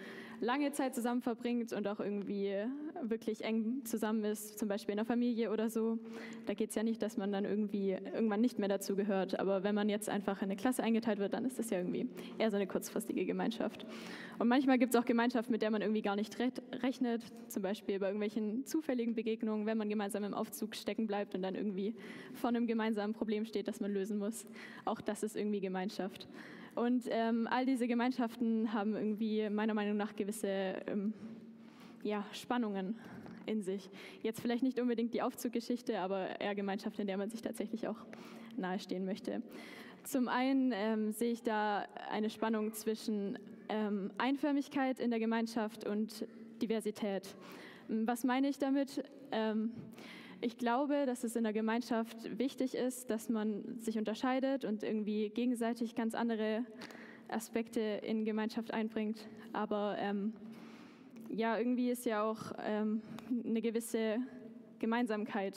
lange 0.40 0.72
Zeit 0.72 0.94
zusammen 0.94 1.22
verbringt 1.22 1.72
und 1.72 1.86
auch 1.88 2.00
irgendwie 2.00 2.54
wirklich 3.02 3.44
eng 3.44 3.84
zusammen 3.84 4.24
ist, 4.24 4.58
zum 4.58 4.68
Beispiel 4.68 4.92
in 4.92 4.96
der 4.98 5.04
Familie 5.04 5.50
oder 5.50 5.70
so. 5.70 5.98
Da 6.46 6.54
geht 6.54 6.70
es 6.70 6.74
ja 6.74 6.82
nicht, 6.82 7.02
dass 7.02 7.16
man 7.16 7.32
dann 7.32 7.44
irgendwie 7.44 7.90
irgendwann 7.90 8.40
nicht 8.40 8.58
mehr 8.58 8.68
dazu 8.68 8.96
gehört. 8.96 9.38
Aber 9.38 9.62
wenn 9.62 9.74
man 9.74 9.88
jetzt 9.88 10.08
einfach 10.08 10.38
in 10.42 10.44
eine 10.44 10.56
Klasse 10.56 10.82
eingeteilt 10.82 11.18
wird, 11.18 11.34
dann 11.34 11.44
ist 11.44 11.58
das 11.58 11.70
ja 11.70 11.78
irgendwie 11.78 12.08
eher 12.38 12.50
so 12.50 12.56
eine 12.56 12.66
kurzfristige 12.66 13.24
Gemeinschaft. 13.24 13.86
Und 14.38 14.48
manchmal 14.48 14.78
gibt 14.78 14.94
es 14.94 15.00
auch 15.00 15.04
Gemeinschaft, 15.04 15.50
mit 15.50 15.62
der 15.62 15.70
man 15.70 15.82
irgendwie 15.82 16.02
gar 16.02 16.16
nicht 16.16 16.36
rechnet, 16.38 17.22
zum 17.48 17.62
Beispiel 17.62 17.98
bei 17.98 18.06
irgendwelchen 18.06 18.64
zufälligen 18.66 19.14
Begegnungen, 19.14 19.66
wenn 19.66 19.78
man 19.78 19.88
gemeinsam 19.88 20.24
im 20.24 20.34
Aufzug 20.34 20.74
stecken 20.74 21.06
bleibt 21.06 21.34
und 21.34 21.42
dann 21.42 21.54
irgendwie 21.54 21.94
vor 22.32 22.48
einem 22.48 22.66
gemeinsamen 22.66 23.14
Problem 23.14 23.44
steht, 23.44 23.68
das 23.68 23.80
man 23.80 23.92
lösen 23.92 24.18
muss. 24.18 24.46
Auch 24.84 25.00
das 25.00 25.22
ist 25.22 25.36
irgendwie 25.36 25.60
Gemeinschaft. 25.60 26.28
Und 26.74 27.04
ähm, 27.10 27.46
all 27.50 27.66
diese 27.66 27.86
Gemeinschaften 27.86 28.72
haben 28.72 28.94
irgendwie 28.94 29.48
meiner 29.48 29.74
Meinung 29.74 29.96
nach 29.96 30.16
gewisse 30.16 30.48
ähm, 30.86 31.12
ja, 32.02 32.24
Spannungen 32.32 32.96
in 33.46 33.62
sich. 33.62 33.90
Jetzt 34.22 34.40
vielleicht 34.40 34.62
nicht 34.62 34.80
unbedingt 34.80 35.14
die 35.14 35.22
Aufzuggeschichte, 35.22 35.98
aber 35.98 36.40
eher 36.40 36.54
Gemeinschaft, 36.54 36.98
in 36.98 37.06
der 37.06 37.16
man 37.16 37.30
sich 37.30 37.42
tatsächlich 37.42 37.86
auch 37.86 37.98
nahestehen 38.56 39.04
möchte. 39.04 39.42
Zum 40.02 40.28
einen 40.28 40.72
ähm, 40.74 41.12
sehe 41.12 41.32
ich 41.32 41.42
da 41.42 41.86
eine 42.10 42.28
Spannung 42.28 42.72
zwischen 42.72 43.38
ähm, 43.68 44.10
Einförmigkeit 44.18 45.00
in 45.00 45.10
der 45.10 45.20
Gemeinschaft 45.20 45.86
und 45.86 46.26
Diversität. 46.60 47.34
Was 47.88 48.24
meine 48.24 48.48
ich 48.48 48.58
damit? 48.58 49.02
Ähm, 49.32 49.72
ich 50.44 50.58
glaube, 50.58 51.06
dass 51.06 51.24
es 51.24 51.36
in 51.36 51.44
der 51.44 51.54
Gemeinschaft 51.54 52.38
wichtig 52.38 52.74
ist, 52.74 53.08
dass 53.08 53.30
man 53.30 53.78
sich 53.78 53.96
unterscheidet 53.96 54.66
und 54.66 54.82
irgendwie 54.82 55.30
gegenseitig 55.30 55.94
ganz 55.94 56.14
andere 56.14 56.66
Aspekte 57.28 57.80
in 57.80 58.26
Gemeinschaft 58.26 58.70
einbringt. 58.70 59.26
Aber 59.54 59.96
ähm, 59.98 60.34
ja, 61.30 61.56
irgendwie 61.56 61.88
ist 61.88 62.04
ja 62.04 62.22
auch 62.22 62.52
ähm, 62.62 63.00
eine 63.42 63.62
gewisse 63.62 64.18
Gemeinsamkeit 64.80 65.56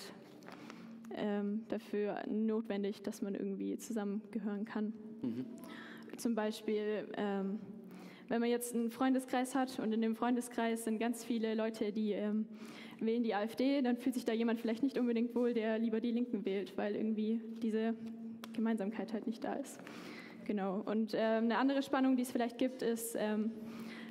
ähm, 1.13 1.65
dafür 1.67 2.23
notwendig, 2.25 3.01
dass 3.01 3.21
man 3.21 3.35
irgendwie 3.35 3.77
zusammengehören 3.77 4.63
kann. 4.63 4.93
Mhm. 5.21 5.45
Zum 6.15 6.33
Beispiel, 6.33 7.09
ähm, 7.17 7.59
wenn 8.29 8.39
man 8.39 8.49
jetzt 8.49 8.73
einen 8.73 8.89
Freundeskreis 8.89 9.53
hat 9.53 9.79
und 9.79 9.93
in 9.93 10.01
dem 10.01 10.15
Freundeskreis 10.15 10.85
sind 10.85 10.97
ganz 10.97 11.25
viele 11.25 11.55
Leute, 11.55 11.91
die 11.91 12.13
ähm, 12.13 12.45
wählen 12.99 13.23
die 13.23 13.35
AfD, 13.35 13.81
dann 13.81 13.97
fühlt 13.97 14.15
sich 14.15 14.25
da 14.25 14.33
jemand 14.33 14.59
vielleicht 14.59 14.83
nicht 14.83 14.97
unbedingt 14.97 15.35
wohl, 15.35 15.53
der 15.53 15.79
lieber 15.79 15.99
die 15.99 16.11
Linken 16.11 16.45
wählt, 16.45 16.77
weil 16.77 16.95
irgendwie 16.95 17.41
diese 17.61 17.95
Gemeinsamkeit 18.53 19.13
halt 19.13 19.27
nicht 19.27 19.43
da 19.43 19.53
ist. 19.53 19.79
Genau. 20.45 20.81
Und 20.85 21.13
ähm, 21.13 21.45
eine 21.45 21.57
andere 21.57 21.83
Spannung, 21.83 22.15
die 22.15 22.23
es 22.23 22.31
vielleicht 22.31 22.57
gibt, 22.57 22.81
ist, 22.81 23.15
ähm, 23.19 23.51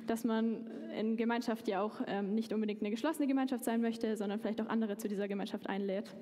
dass 0.05 0.23
man 0.23 0.67
in 0.97 1.17
Gemeinschaft 1.17 1.67
ja 1.67 1.81
auch 1.81 2.01
ähm, 2.07 2.33
nicht 2.33 2.53
unbedingt 2.53 2.81
eine 2.81 2.91
geschlossene 2.91 3.27
Gemeinschaft 3.27 3.63
sein 3.63 3.81
möchte, 3.81 4.15
sondern 4.15 4.39
vielleicht 4.39 4.61
auch 4.61 4.69
andere 4.69 4.97
zu 4.97 5.07
dieser 5.07 5.27
Gemeinschaft 5.27 5.67
einlädt. 5.67 6.15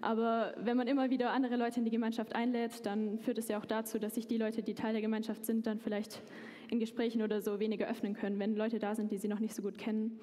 Aber 0.00 0.54
wenn 0.56 0.76
man 0.76 0.86
immer 0.86 1.10
wieder 1.10 1.32
andere 1.32 1.56
Leute 1.56 1.80
in 1.80 1.84
die 1.84 1.90
Gemeinschaft 1.90 2.34
einlädt, 2.34 2.86
dann 2.86 3.18
führt 3.18 3.38
es 3.38 3.48
ja 3.48 3.58
auch 3.58 3.64
dazu, 3.64 3.98
dass 3.98 4.14
sich 4.14 4.26
die 4.26 4.38
Leute, 4.38 4.62
die 4.62 4.74
Teil 4.74 4.92
der 4.92 5.02
Gemeinschaft 5.02 5.44
sind, 5.44 5.66
dann 5.66 5.80
vielleicht 5.80 6.22
in 6.70 6.78
Gesprächen 6.78 7.22
oder 7.22 7.40
so 7.40 7.58
weniger 7.58 7.88
öffnen 7.88 8.14
können, 8.14 8.38
wenn 8.38 8.54
Leute 8.54 8.78
da 8.78 8.94
sind, 8.94 9.10
die 9.10 9.18
sie 9.18 9.28
noch 9.28 9.40
nicht 9.40 9.54
so 9.54 9.62
gut 9.62 9.76
kennen. 9.76 10.20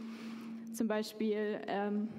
Zum 0.75 0.87
Beispiel 0.89 1.61
ähm, 1.67 2.09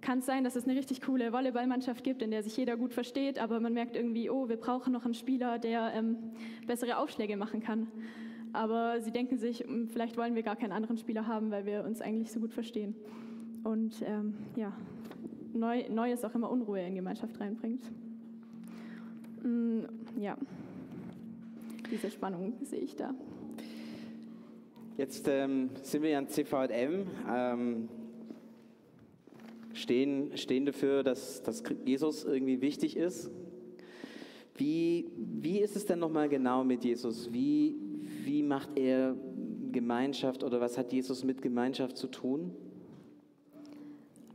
kann 0.00 0.20
es 0.20 0.26
sein, 0.26 0.44
dass 0.44 0.56
es 0.56 0.64
eine 0.64 0.78
richtig 0.78 1.02
coole 1.02 1.32
Volleyballmannschaft 1.32 2.02
gibt, 2.02 2.22
in 2.22 2.30
der 2.30 2.42
sich 2.42 2.56
jeder 2.56 2.76
gut 2.76 2.94
versteht, 2.94 3.38
aber 3.38 3.60
man 3.60 3.74
merkt 3.74 3.96
irgendwie, 3.96 4.30
oh, 4.30 4.48
wir 4.48 4.56
brauchen 4.56 4.92
noch 4.94 5.04
einen 5.04 5.14
Spieler, 5.14 5.58
der 5.58 5.92
ähm, 5.94 6.16
bessere 6.66 6.96
Aufschläge 6.96 7.36
machen 7.36 7.60
kann. 7.60 7.88
Aber 8.54 9.00
sie 9.02 9.10
denken 9.10 9.36
sich, 9.36 9.60
hm, 9.60 9.88
vielleicht 9.88 10.16
wollen 10.16 10.34
wir 10.34 10.42
gar 10.42 10.56
keinen 10.56 10.72
anderen 10.72 10.96
Spieler 10.96 11.26
haben, 11.26 11.50
weil 11.50 11.66
wir 11.66 11.84
uns 11.84 12.00
eigentlich 12.00 12.32
so 12.32 12.40
gut 12.40 12.54
verstehen. 12.54 12.94
Und 13.62 14.02
ähm, 14.06 14.34
ja, 14.56 14.72
neu, 15.52 15.84
Neues 15.90 16.24
auch 16.24 16.34
immer 16.34 16.50
Unruhe 16.50 16.80
in 16.80 16.94
Gemeinschaft 16.94 17.38
reinbringt. 17.38 17.82
Mm, 19.42 19.80
ja, 20.18 20.36
diese 21.90 22.10
Spannung 22.10 22.54
sehe 22.62 22.80
ich 22.80 22.96
da. 22.96 23.12
Jetzt 24.96 25.28
ähm, 25.28 25.68
sind 25.82 26.02
wir 26.02 26.10
ja 26.10 26.18
an 26.18 26.28
CVM, 26.28 27.06
ähm, 27.30 27.88
stehen, 29.74 30.34
stehen 30.38 30.64
dafür, 30.64 31.02
dass, 31.02 31.42
dass 31.42 31.62
Jesus 31.84 32.24
irgendwie 32.24 32.62
wichtig 32.62 32.96
ist. 32.96 33.30
Wie, 34.54 35.10
wie 35.14 35.60
ist 35.60 35.76
es 35.76 35.84
denn 35.84 35.98
nochmal 35.98 36.30
genau 36.30 36.64
mit 36.64 36.82
Jesus? 36.82 37.30
Wie, 37.30 37.76
wie 38.24 38.42
macht 38.42 38.70
er 38.74 39.14
Gemeinschaft 39.70 40.42
oder 40.42 40.62
was 40.62 40.78
hat 40.78 40.90
Jesus 40.94 41.24
mit 41.24 41.42
Gemeinschaft 41.42 41.98
zu 41.98 42.06
tun? 42.06 42.56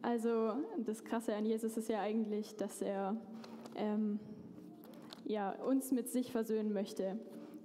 Also 0.04 0.54
das 0.86 1.04
Krasse 1.04 1.34
an 1.34 1.47
Jesus 1.47 1.76
ist 1.76 1.89
ja 1.89 2.02
eigentlich, 2.02 2.56
dass 2.56 2.84
er 2.84 3.17
ähm, 3.76 4.19
ja, 5.26 5.54
uns 5.63 5.91
mit 5.91 6.08
sich 6.08 6.32
versöhnen 6.32 6.71
möchte. 6.71 7.17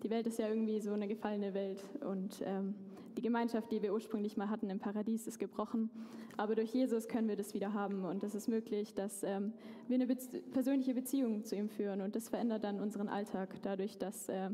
Die 0.03 0.09
Welt 0.09 0.27
ist 0.27 0.39
ja 0.39 0.49
irgendwie 0.49 0.81
so 0.81 0.93
eine 0.93 1.09
gefallene 1.09 1.53
Welt 1.53 1.83
und 2.01 2.43
ähm, 2.43 2.75
die 3.17 3.23
Gemeinschaft, 3.23 3.73
die 3.73 3.83
wir 3.83 3.93
ursprünglich 3.93 4.37
mal 4.37 4.51
hatten 4.51 4.71
im 4.71 4.79
Paradies, 4.79 5.27
ist 5.27 5.39
gebrochen. 5.39 5.91
Aber 6.37 6.55
durch 6.55 6.73
Jesus 6.73 7.09
können 7.09 7.29
wir 7.29 7.37
das 7.37 7.55
wieder 7.55 7.73
haben 7.73 8.05
und 8.05 8.23
es 8.23 8.35
ist 8.35 8.49
möglich, 8.49 8.95
dass 8.95 9.23
ähm, 9.23 9.53
wir 9.89 9.95
eine 9.97 10.07
Be 10.07 10.17
persönliche 10.53 10.95
Beziehung 10.95 11.45
zu 11.45 11.57
ihm 11.57 11.69
führen 11.69 12.01
und 12.01 12.17
das 12.17 12.29
verändert 12.29 12.65
dann 12.65 12.81
unseren 12.81 13.09
Alltag 13.09 13.55
dadurch, 13.63 13.99
dass, 13.99 14.29
äh, 14.29 14.51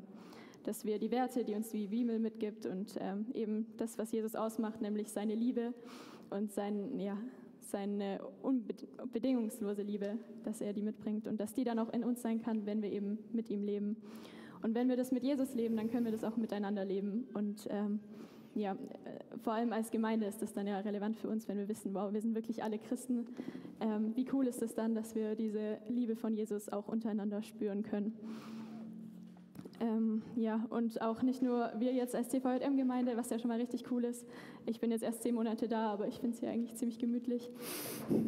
dass 0.65 0.85
wir 0.85 0.99
die 0.99 1.11
Werte, 1.11 1.45
die 1.45 1.55
uns 1.55 1.71
die 1.71 1.89
Bibel 1.89 2.19
mitgibt 2.19 2.67
und 2.67 2.97
ähm, 3.01 3.27
eben 3.35 3.67
das, 3.79 3.99
was 3.99 4.13
Jesus 4.13 4.37
ausmacht, 4.37 4.81
nämlich 4.81 5.11
seine 5.11 5.35
Liebe 5.35 5.75
und 6.31 6.53
sein, 6.53 6.99
ja, 6.99 7.17
seine 7.61 8.21
unbedingungslose 8.43 9.83
Liebe, 9.83 10.19
dass 10.45 10.61
er 10.61 10.73
die 10.73 10.83
mitbringt 10.83 11.27
und 11.27 11.41
dass 11.41 11.55
die 11.55 11.65
dann 11.65 11.79
auch 11.79 11.93
in 11.93 12.05
uns 12.05 12.23
sein 12.23 12.43
kann, 12.43 12.67
wenn 12.67 12.83
wir 12.83 12.93
eben 12.93 13.19
mit 13.33 13.51
ihm 13.51 13.63
leben. 13.63 13.97
Und 14.63 14.75
wenn 14.75 14.89
wir 14.89 14.97
das 14.97 15.11
mit 15.11 15.25
Jesus 15.25 15.55
leben, 15.55 15.77
dann 15.77 15.91
können 15.91 16.05
wir 16.05 16.13
das 16.13 16.23
auch 16.23 16.37
miteinander 16.37 16.85
leben. 16.85 17.27
Und 17.35 17.67
ähm, 17.71 17.99
ja, 18.55 18.73
äh, 18.73 19.39
vor 19.43 19.55
allem 19.55 19.73
als 19.73 19.91
Gemeinde 19.91 20.27
ist 20.27 20.43
das 20.43 20.53
dann 20.53 20.67
ja 20.67 20.79
relevant 20.81 21.17
für 21.17 21.29
uns, 21.29 21.49
wenn 21.49 21.59
wir 21.59 21.69
wissen, 21.69 21.95
wow, 21.95 22.13
wir 22.13 22.21
sind 22.21 22.35
wirklich 22.35 22.63
alle 22.63 22.79
Christen. 22.79 23.27
Ähm, 23.81 24.13
wie 24.15 24.27
cool 24.33 24.47
ist 24.47 24.63
es 24.63 24.75
dann, 24.75 24.95
dass 24.95 25.15
wir 25.15 25.35
diese 25.35 25.79
Liebe 25.89 26.17
von 26.17 26.35
Jesus 26.35 26.69
auch 26.69 26.89
untereinander 26.89 27.43
spüren 27.43 27.83
können? 27.83 28.15
Ähm, 29.81 30.23
ja, 30.37 30.65
und 30.71 31.03
auch 31.03 31.23
nicht 31.23 31.43
nur 31.43 31.73
wir 31.79 31.93
jetzt 31.93 32.15
als 32.15 32.29
TVM-Gemeinde, 32.29 33.17
was 33.17 33.31
ja 33.31 33.39
schon 33.41 33.49
mal 33.49 33.59
richtig 33.59 33.91
cool 33.91 34.05
ist. 34.05 34.25
Ich 34.65 34.79
bin 34.79 34.93
jetzt 34.93 35.03
erst 35.03 35.23
zehn 35.23 35.35
Monate 35.35 35.67
da, 35.67 35.91
aber 35.91 36.07
ich 36.07 36.21
finde 36.21 36.35
es 36.35 36.41
hier 36.41 36.51
eigentlich 36.51 36.77
ziemlich 36.77 37.01
gemütlich. 37.01 37.51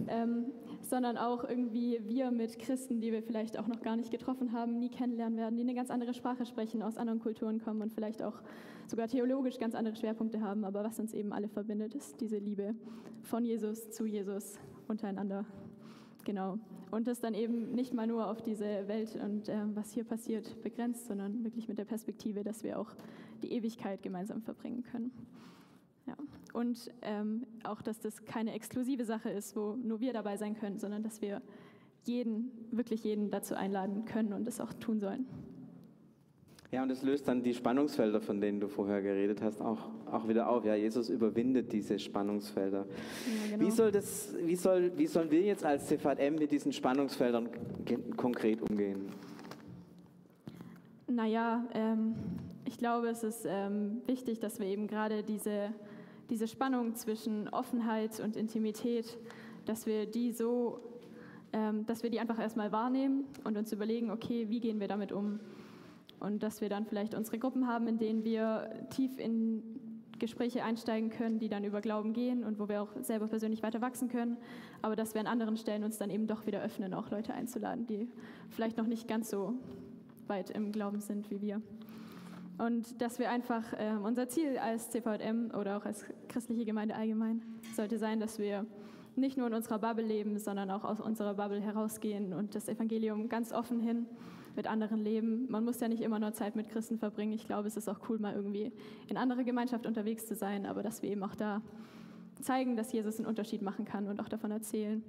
Ähm, 0.08 0.46
sondern 0.82 1.16
auch 1.16 1.44
irgendwie 1.44 2.00
wir 2.06 2.32
mit 2.32 2.58
Christen, 2.58 3.00
die 3.00 3.12
wir 3.12 3.22
vielleicht 3.22 3.58
auch 3.58 3.68
noch 3.68 3.82
gar 3.82 3.96
nicht 3.96 4.10
getroffen 4.10 4.52
haben, 4.52 4.78
nie 4.78 4.90
kennenlernen 4.90 5.38
werden, 5.38 5.56
die 5.56 5.62
eine 5.62 5.74
ganz 5.74 5.90
andere 5.90 6.12
Sprache 6.12 6.44
sprechen, 6.44 6.82
aus 6.82 6.96
anderen 6.96 7.20
Kulturen 7.20 7.60
kommen 7.60 7.82
und 7.82 7.92
vielleicht 7.92 8.22
auch 8.22 8.42
sogar 8.86 9.08
theologisch 9.08 9.58
ganz 9.58 9.74
andere 9.74 9.96
Schwerpunkte 9.96 10.40
haben. 10.40 10.64
Aber 10.64 10.84
was 10.84 10.98
uns 10.98 11.12
eben 11.12 11.32
alle 11.32 11.48
verbindet, 11.48 11.94
ist 11.94 12.20
diese 12.20 12.38
Liebe 12.38 12.74
von 13.22 13.44
Jesus 13.44 13.90
zu 13.90 14.06
Jesus 14.06 14.58
untereinander. 14.88 15.44
Genau. 16.24 16.58
Und 16.90 17.06
das 17.06 17.20
dann 17.20 17.34
eben 17.34 17.72
nicht 17.72 17.92
mal 17.92 18.06
nur 18.06 18.30
auf 18.30 18.40
diese 18.40 18.86
Welt 18.86 19.16
und 19.16 19.48
äh, 19.48 19.62
was 19.74 19.92
hier 19.92 20.04
passiert 20.04 20.62
begrenzt, 20.62 21.06
sondern 21.06 21.42
wirklich 21.42 21.68
mit 21.68 21.78
der 21.78 21.84
Perspektive, 21.84 22.44
dass 22.44 22.62
wir 22.62 22.78
auch 22.78 22.94
die 23.42 23.52
Ewigkeit 23.52 24.02
gemeinsam 24.02 24.42
verbringen 24.42 24.84
können. 24.84 25.10
Ja. 26.06 26.16
Und 26.52 26.90
ähm, 27.02 27.46
auch, 27.64 27.82
dass 27.82 27.98
das 27.98 28.24
keine 28.24 28.52
exklusive 28.52 29.04
Sache 29.04 29.30
ist, 29.30 29.56
wo 29.56 29.74
nur 29.74 30.00
wir 30.00 30.12
dabei 30.12 30.36
sein 30.36 30.54
können, 30.54 30.78
sondern 30.78 31.02
dass 31.02 31.20
wir 31.20 31.42
jeden, 32.04 32.52
wirklich 32.70 33.02
jeden 33.02 33.30
dazu 33.30 33.54
einladen 33.54 34.04
können 34.04 34.32
und 34.32 34.46
es 34.46 34.60
auch 34.60 34.72
tun 34.74 35.00
sollen. 35.00 35.26
Ja, 36.74 36.82
und 36.82 36.90
es 36.90 37.04
löst 37.04 37.28
dann 37.28 37.40
die 37.40 37.54
Spannungsfelder, 37.54 38.20
von 38.20 38.40
denen 38.40 38.58
du 38.58 38.66
vorher 38.66 39.00
geredet 39.00 39.40
hast, 39.40 39.62
auch, 39.62 39.78
auch 40.10 40.26
wieder 40.26 40.48
auf. 40.48 40.64
Ja, 40.64 40.74
Jesus 40.74 41.08
überwindet 41.08 41.72
diese 41.72 42.00
Spannungsfelder. 42.00 42.78
Ja, 42.78 43.56
genau. 43.56 43.64
wie, 43.64 43.70
soll 43.70 43.92
das, 43.92 44.34
wie, 44.44 44.56
soll, 44.56 44.90
wie 44.96 45.06
sollen 45.06 45.30
wir 45.30 45.40
jetzt 45.40 45.64
als 45.64 45.86
CVM 45.86 46.34
mit 46.34 46.50
diesen 46.50 46.72
Spannungsfeldern 46.72 47.48
konkret 48.16 48.60
umgehen? 48.60 49.06
Naja, 51.06 51.64
ähm, 51.74 52.16
ich 52.64 52.76
glaube, 52.76 53.06
es 53.06 53.22
ist 53.22 53.46
ähm, 53.48 54.02
wichtig, 54.06 54.40
dass 54.40 54.58
wir 54.58 54.66
eben 54.66 54.88
gerade 54.88 55.22
diese, 55.22 55.72
diese 56.28 56.48
Spannung 56.48 56.96
zwischen 56.96 57.48
Offenheit 57.50 58.18
und 58.18 58.34
Intimität, 58.34 59.16
dass 59.64 59.86
wir 59.86 60.06
die 60.06 60.32
so, 60.32 60.80
ähm, 61.52 61.86
dass 61.86 62.02
wir 62.02 62.10
die 62.10 62.18
einfach 62.18 62.40
erstmal 62.40 62.72
wahrnehmen 62.72 63.26
und 63.44 63.56
uns 63.56 63.72
überlegen, 63.72 64.10
okay, 64.10 64.46
wie 64.48 64.58
gehen 64.58 64.80
wir 64.80 64.88
damit 64.88 65.12
um? 65.12 65.38
Und 66.24 66.42
dass 66.42 66.60
wir 66.60 66.68
dann 66.68 66.86
vielleicht 66.86 67.14
unsere 67.14 67.38
Gruppen 67.38 67.66
haben, 67.66 67.86
in 67.86 67.98
denen 67.98 68.24
wir 68.24 68.70
tief 68.90 69.18
in 69.18 69.62
Gespräche 70.18 70.64
einsteigen 70.64 71.10
können, 71.10 71.38
die 71.38 71.48
dann 71.48 71.64
über 71.64 71.80
Glauben 71.80 72.12
gehen 72.12 72.44
und 72.44 72.58
wo 72.58 72.68
wir 72.68 72.82
auch 72.82 72.88
selber 73.02 73.26
persönlich 73.26 73.62
weiter 73.62 73.80
wachsen 73.80 74.08
können. 74.08 74.38
Aber 74.80 74.96
dass 74.96 75.12
wir 75.14 75.20
an 75.20 75.26
anderen 75.26 75.56
Stellen 75.56 75.84
uns 75.84 75.98
dann 75.98 76.08
eben 76.08 76.26
doch 76.26 76.46
wieder 76.46 76.62
öffnen, 76.62 76.94
auch 76.94 77.10
Leute 77.10 77.34
einzuladen, 77.34 77.86
die 77.86 78.08
vielleicht 78.48 78.78
noch 78.78 78.86
nicht 78.86 79.06
ganz 79.06 79.28
so 79.28 79.54
weit 80.26 80.50
im 80.50 80.72
Glauben 80.72 81.00
sind 81.00 81.30
wie 81.30 81.42
wir. 81.42 81.60
Und 82.56 83.02
dass 83.02 83.18
wir 83.18 83.30
einfach, 83.30 83.72
äh, 83.74 83.96
unser 84.02 84.28
Ziel 84.28 84.56
als 84.58 84.90
CVM 84.90 85.50
oder 85.58 85.76
auch 85.76 85.84
als 85.84 86.06
christliche 86.28 86.64
Gemeinde 86.64 86.94
allgemein 86.94 87.42
sollte 87.74 87.98
sein, 87.98 88.20
dass 88.20 88.38
wir 88.38 88.64
nicht 89.16 89.36
nur 89.36 89.48
in 89.48 89.54
unserer 89.54 89.78
Bubble 89.78 90.04
leben, 90.04 90.38
sondern 90.38 90.70
auch 90.70 90.84
aus 90.84 91.00
unserer 91.00 91.34
Bubble 91.34 91.60
herausgehen 91.60 92.32
und 92.32 92.54
das 92.54 92.68
Evangelium 92.68 93.28
ganz 93.28 93.52
offen 93.52 93.80
hin 93.80 94.06
mit 94.56 94.66
anderen 94.66 95.00
leben. 95.00 95.50
Man 95.50 95.64
muss 95.64 95.80
ja 95.80 95.88
nicht 95.88 96.02
immer 96.02 96.18
nur 96.18 96.32
Zeit 96.32 96.56
mit 96.56 96.68
Christen 96.68 96.98
verbringen. 96.98 97.32
Ich 97.32 97.46
glaube, 97.46 97.68
es 97.68 97.76
ist 97.76 97.88
auch 97.88 98.00
cool, 98.08 98.18
mal 98.18 98.34
irgendwie 98.34 98.72
in 99.08 99.16
andere 99.16 99.44
Gemeinschaft 99.44 99.86
unterwegs 99.86 100.26
zu 100.26 100.34
sein, 100.34 100.66
aber 100.66 100.82
dass 100.82 101.02
wir 101.02 101.10
eben 101.10 101.22
auch 101.22 101.34
da 101.34 101.62
zeigen, 102.40 102.76
dass 102.76 102.92
Jesus 102.92 103.18
einen 103.18 103.26
Unterschied 103.26 103.62
machen 103.62 103.84
kann 103.84 104.06
und 104.08 104.20
auch 104.20 104.28
davon 104.28 104.50
erzählen. 104.50 105.02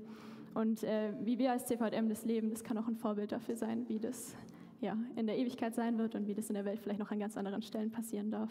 Und 0.53 0.83
äh, 0.83 1.13
wie 1.21 1.37
wir 1.37 1.51
als 1.51 1.65
CVM 1.65 2.07
das 2.07 2.23
leben, 2.23 2.49
das 2.49 2.63
kann 2.63 2.77
auch 2.77 2.87
ein 2.87 2.95
Vorbild 2.95 3.31
dafür 3.31 3.57
sein, 3.57 3.87
wie 3.89 3.99
das 3.99 4.35
ja, 4.81 4.97
in 5.15 5.27
der 5.27 5.37
Ewigkeit 5.37 5.75
sein 5.75 5.97
wird 5.97 6.15
und 6.15 6.27
wie 6.27 6.33
das 6.33 6.49
in 6.49 6.55
der 6.55 6.65
Welt 6.65 6.79
vielleicht 6.79 6.99
noch 6.99 7.11
an 7.11 7.19
ganz 7.19 7.35
anderen 7.37 7.61
Stellen 7.61 7.91
passieren 7.91 8.31
darf. 8.31 8.49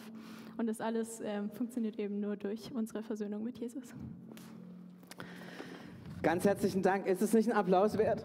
Und 0.56 0.66
das 0.66 0.80
alles 0.80 1.20
äh, 1.20 1.42
funktioniert 1.48 1.98
eben 1.98 2.20
nur 2.20 2.36
durch 2.36 2.72
unsere 2.74 3.02
Versöhnung 3.02 3.42
mit 3.44 3.58
Jesus. 3.58 3.94
Ganz 6.22 6.44
herzlichen 6.44 6.82
Dank. 6.82 7.06
Ist 7.06 7.22
es 7.22 7.32
nicht 7.32 7.50
ein 7.50 7.56
Applaus 7.56 7.98
wert? 7.98 8.24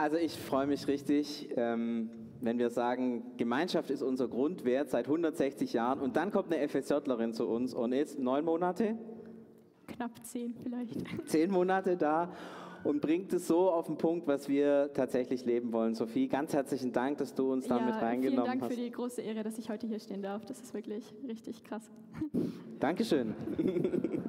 Also 0.00 0.16
ich 0.16 0.32
freue 0.32 0.66
mich 0.66 0.88
richtig, 0.88 1.50
ähm, 1.56 2.08
wenn 2.40 2.58
wir 2.58 2.70
sagen, 2.70 3.36
Gemeinschaft 3.36 3.90
ist 3.90 4.00
unser 4.00 4.28
Grundwert 4.28 4.88
seit 4.88 5.04
160 5.04 5.74
Jahren 5.74 6.00
und 6.00 6.16
dann 6.16 6.30
kommt 6.30 6.50
eine 6.50 6.66
FSJlerin 6.66 7.34
zu 7.34 7.46
uns 7.46 7.74
und 7.74 7.92
ist 7.92 8.18
neun 8.18 8.46
Monate, 8.46 8.96
Knapp 9.88 10.24
zehn 10.24 10.54
vielleicht. 10.62 11.28
zehn 11.28 11.50
Monate 11.50 11.98
da 11.98 12.32
und 12.82 13.02
bringt 13.02 13.34
es 13.34 13.46
so 13.46 13.70
auf 13.70 13.88
den 13.88 13.98
Punkt, 13.98 14.26
was 14.26 14.48
wir 14.48 14.90
tatsächlich 14.94 15.44
leben 15.44 15.70
wollen. 15.70 15.94
Sophie, 15.94 16.28
ganz 16.28 16.54
herzlichen 16.54 16.92
Dank, 16.92 17.18
dass 17.18 17.34
du 17.34 17.52
uns 17.52 17.66
da 17.66 17.74
mit 17.74 17.88
ja, 17.88 17.92
vielen 17.92 18.04
reingenommen 18.04 18.46
Dank 18.46 18.62
hast. 18.62 18.72
für 18.72 18.80
die 18.80 18.90
große 18.90 19.20
Ehre, 19.20 19.42
dass 19.42 19.58
ich 19.58 19.68
heute 19.68 19.86
hier 19.86 20.00
stehen 20.00 20.22
darf. 20.22 20.46
Das 20.46 20.60
ist 20.60 20.72
wirklich 20.72 21.12
richtig 21.28 21.62
krass. 21.62 21.90
Dankeschön. 22.78 23.34